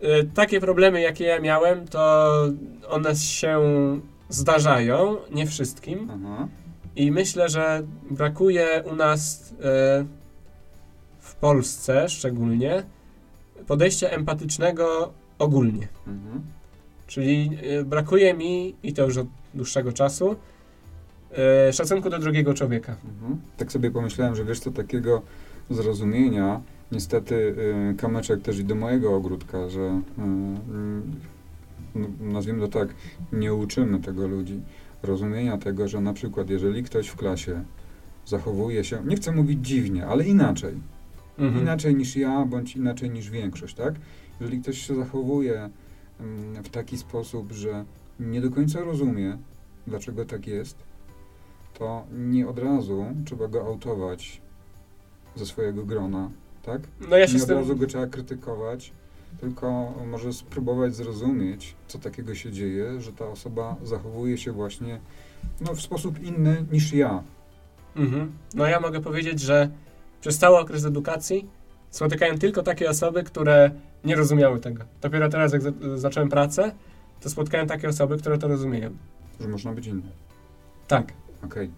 e, 0.00 0.24
takie 0.24 0.60
problemy, 0.60 1.00
jakie 1.00 1.24
ja 1.24 1.40
miałem, 1.40 1.88
to 1.88 2.32
one 2.88 3.16
się 3.16 3.60
zdarzają, 4.28 5.16
nie 5.34 5.46
wszystkim. 5.46 6.10
Aha. 6.10 6.48
I 7.00 7.12
myślę, 7.12 7.48
że 7.48 7.82
brakuje 8.10 8.82
u 8.92 8.96
nas 8.96 9.54
e, 9.62 10.04
w 11.20 11.34
Polsce 11.34 12.08
szczególnie 12.08 12.82
podejścia 13.66 14.08
empatycznego 14.08 15.12
ogólnie. 15.38 15.88
Mhm. 16.06 16.40
Czyli 17.06 17.50
e, 17.62 17.84
brakuje 17.84 18.34
mi, 18.34 18.74
i 18.82 18.92
to 18.92 19.04
już 19.04 19.16
od 19.16 19.26
dłuższego 19.54 19.92
czasu, 19.92 20.36
e, 21.68 21.72
szacunku 21.72 22.10
do 22.10 22.18
drugiego 22.18 22.54
człowieka. 22.54 22.96
Mhm. 23.04 23.40
Tak 23.56 23.72
sobie 23.72 23.90
pomyślałem, 23.90 24.34
że 24.34 24.44
wiesz 24.44 24.60
co, 24.60 24.70
takiego 24.70 25.22
zrozumienia, 25.70 26.60
niestety 26.92 27.54
kamyczek 27.98 28.42
też 28.42 28.58
i 28.58 28.64
do 28.64 28.74
mojego 28.74 29.16
ogródka, 29.16 29.68
że 29.68 30.00
nazwijmy 32.20 32.68
to 32.68 32.78
tak, 32.78 32.88
nie 33.32 33.54
uczymy 33.54 34.00
tego 34.00 34.26
ludzi. 34.26 34.60
Rozumienia 35.02 35.58
tego, 35.58 35.88
że 35.88 36.00
na 36.00 36.12
przykład 36.12 36.50
jeżeli 36.50 36.82
ktoś 36.82 37.08
w 37.08 37.16
klasie 37.16 37.64
zachowuje 38.26 38.84
się, 38.84 39.02
nie 39.04 39.16
chcę 39.16 39.32
mówić 39.32 39.66
dziwnie, 39.66 40.06
ale 40.06 40.24
inaczej, 40.24 40.74
Mhm. 41.38 41.62
inaczej 41.62 41.94
niż 41.94 42.16
ja, 42.16 42.44
bądź 42.44 42.76
inaczej 42.76 43.10
niż 43.10 43.30
większość, 43.30 43.74
tak? 43.74 43.94
Jeżeli 44.40 44.60
ktoś 44.62 44.78
się 44.78 44.94
zachowuje 44.94 45.70
mm, 46.20 46.62
w 46.64 46.68
taki 46.68 46.98
sposób, 46.98 47.52
że 47.52 47.84
nie 48.20 48.40
do 48.40 48.50
końca 48.50 48.80
rozumie, 48.80 49.38
dlaczego 49.86 50.24
tak 50.24 50.46
jest, 50.46 50.76
to 51.78 52.04
nie 52.18 52.48
od 52.48 52.58
razu 52.58 53.04
trzeba 53.24 53.48
go 53.48 53.66
autować 53.66 54.40
ze 55.36 55.46
swojego 55.46 55.84
grona, 55.84 56.30
tak? 56.62 56.82
No 57.10 57.16
ja 57.16 57.26
się 57.26 57.36
nie 57.36 57.42
od 57.42 57.48
tym... 57.48 57.58
razu 57.58 57.76
go 57.76 57.86
trzeba 57.86 58.06
krytykować, 58.06 58.92
tylko 59.40 59.94
może 60.06 60.32
spróbować 60.32 60.94
zrozumieć, 60.94 61.74
co 61.88 61.98
takiego 61.98 62.34
się 62.34 62.52
dzieje, 62.52 63.00
że 63.00 63.12
ta 63.12 63.26
osoba 63.26 63.76
zachowuje 63.82 64.38
się 64.38 64.52
właśnie 64.52 65.00
no, 65.60 65.74
w 65.74 65.80
sposób 65.80 66.22
inny 66.22 66.66
niż 66.72 66.92
ja. 66.92 67.22
Mhm. 67.96 68.32
No 68.54 68.66
ja 68.66 68.80
mogę 68.80 69.00
powiedzieć, 69.00 69.40
że 69.40 69.70
przez 70.20 70.38
cały 70.38 70.58
okres 70.58 70.84
edukacji 70.84 71.48
spotykałem 71.90 72.38
tylko 72.38 72.62
takie 72.62 72.90
osoby, 72.90 73.22
które 73.22 73.70
nie 74.04 74.16
rozumiały 74.16 74.60
tego. 74.60 74.84
Dopiero 75.00 75.28
teraz, 75.28 75.52
jak 75.52 75.62
za 75.62 75.72
zacząłem 75.94 76.28
pracę, 76.28 76.72
to 77.20 77.30
spotkałem 77.30 77.66
takie 77.66 77.88
osoby, 77.88 78.18
które 78.18 78.38
to 78.38 78.48
rozumieją. 78.48 78.90
Że 79.40 79.48
można 79.48 79.72
być 79.72 79.86
inny. 79.86 80.10
Tak. 80.88 81.12
Okej. 81.44 81.68
To 81.68 81.72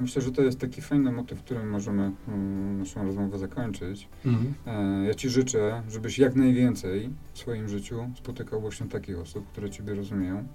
myślę, 0.00 0.22
że 0.22 0.32
to 0.32 0.42
jest 0.42 0.60
taki 0.60 0.82
fajny 0.82 1.12
motyw, 1.12 1.42
którym 1.42 1.70
możemy 1.70 2.12
mm, 2.28 2.78
naszą 2.78 3.04
rozmowę 3.04 3.38
zakończyć. 3.38 4.08
Mhm. 4.26 4.54
E, 4.66 5.06
ja 5.06 5.14
Ci 5.14 5.28
życzę, 5.28 5.82
żebyś 5.88 6.18
jak 6.18 6.34
najwięcej 6.34 7.10
w 7.32 7.38
swoim 7.38 7.68
życiu 7.68 8.10
spotykał 8.14 8.60
właśnie 8.60 8.86
takich 8.86 9.18
osób, 9.18 9.46
które 9.46 9.70
Ciebie 9.70 9.94
rozumieją. 9.94 10.46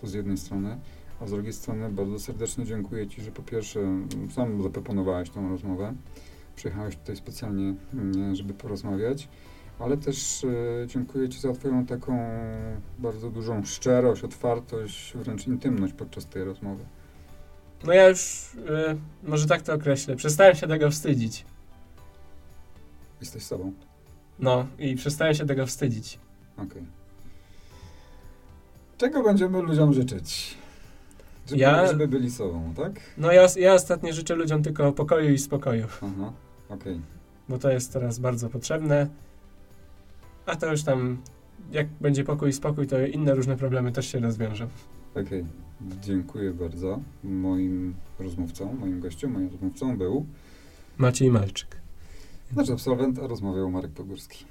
To 0.00 0.06
z 0.06 0.14
jednej 0.14 0.36
strony. 0.36 0.78
A 1.20 1.26
z 1.26 1.30
drugiej 1.30 1.52
strony 1.52 1.88
bardzo 1.88 2.18
serdecznie 2.18 2.64
dziękuję 2.64 3.06
Ci, 3.06 3.22
że 3.22 3.30
po 3.30 3.42
pierwsze 3.42 3.80
mm, 3.80 4.30
sam 4.30 4.62
zaproponowałeś 4.62 5.30
tą 5.30 5.48
rozmowę. 5.48 5.94
Przyjechałeś 6.56 6.96
tutaj 6.96 7.16
specjalnie, 7.16 7.74
mm, 7.94 8.34
żeby 8.34 8.54
porozmawiać. 8.54 9.28
Ale 9.78 9.96
też 9.96 10.44
e, 10.44 10.86
dziękuję 10.86 11.28
Ci 11.28 11.40
za 11.40 11.52
Twoją 11.52 11.86
taką 11.86 12.18
bardzo 12.98 13.30
dużą 13.30 13.64
szczerość, 13.64 14.24
otwartość, 14.24 15.12
wręcz 15.16 15.46
intymność 15.46 15.92
podczas 15.92 16.26
tej 16.26 16.44
rozmowy. 16.44 16.84
No 17.84 17.92
ja 17.92 18.08
już, 18.08 18.50
y, 18.54 18.96
może 19.22 19.46
tak 19.46 19.62
to 19.62 19.74
określę, 19.74 20.16
przestałem 20.16 20.54
się 20.54 20.66
tego 20.66 20.90
wstydzić. 20.90 21.44
Jesteś 23.20 23.42
sobą. 23.42 23.72
No 24.38 24.66
i 24.78 24.96
przestałem 24.96 25.34
się 25.34 25.46
tego 25.46 25.66
wstydzić. 25.66 26.18
Okej. 26.56 26.82
Czego 28.98 29.22
będziemy 29.22 29.62
ludziom 29.62 29.92
życzyć? 29.94 30.54
Żeby, 31.46 31.60
Ja- 31.60 31.86
żeby 31.86 32.08
byli 32.08 32.30
sobą, 32.30 32.74
tak? 32.76 33.00
No 33.18 33.32
ja, 33.32 33.46
ja 33.56 33.74
ostatnio 33.74 34.12
życzę 34.12 34.34
ludziom 34.34 34.62
tylko 34.62 34.92
pokoju 34.92 35.32
i 35.32 35.38
spokoju, 35.38 35.86
Aha, 36.02 36.32
okej. 36.68 37.00
bo 37.48 37.58
to 37.58 37.70
jest 37.70 37.92
teraz 37.92 38.18
bardzo 38.18 38.48
potrzebne. 38.48 39.06
A 40.46 40.56
to 40.56 40.70
już 40.70 40.82
tam, 40.82 41.22
jak 41.72 41.86
będzie 42.00 42.24
pokój 42.24 42.50
i 42.50 42.52
spokój, 42.52 42.86
to 42.86 43.00
inne 43.00 43.34
różne 43.34 43.56
problemy 43.56 43.92
też 43.92 44.12
się 44.12 44.20
rozwiążą. 44.20 44.68
Okej, 45.14 45.44
dziękuję 45.80 46.50
bardzo. 46.50 47.00
Moim 47.24 47.94
rozmówcą, 48.18 48.72
moim 48.74 49.00
gościem, 49.00 49.32
moim 49.32 49.48
rozmówcą 49.48 49.98
był 49.98 50.26
Maciej 50.98 51.30
Malczyk. 51.30 51.76
nasz 52.56 52.70
absolwent, 52.70 53.18
a 53.18 53.26
rozmawiał 53.26 53.70
Marek 53.70 53.90
Pogórski. 53.92 54.44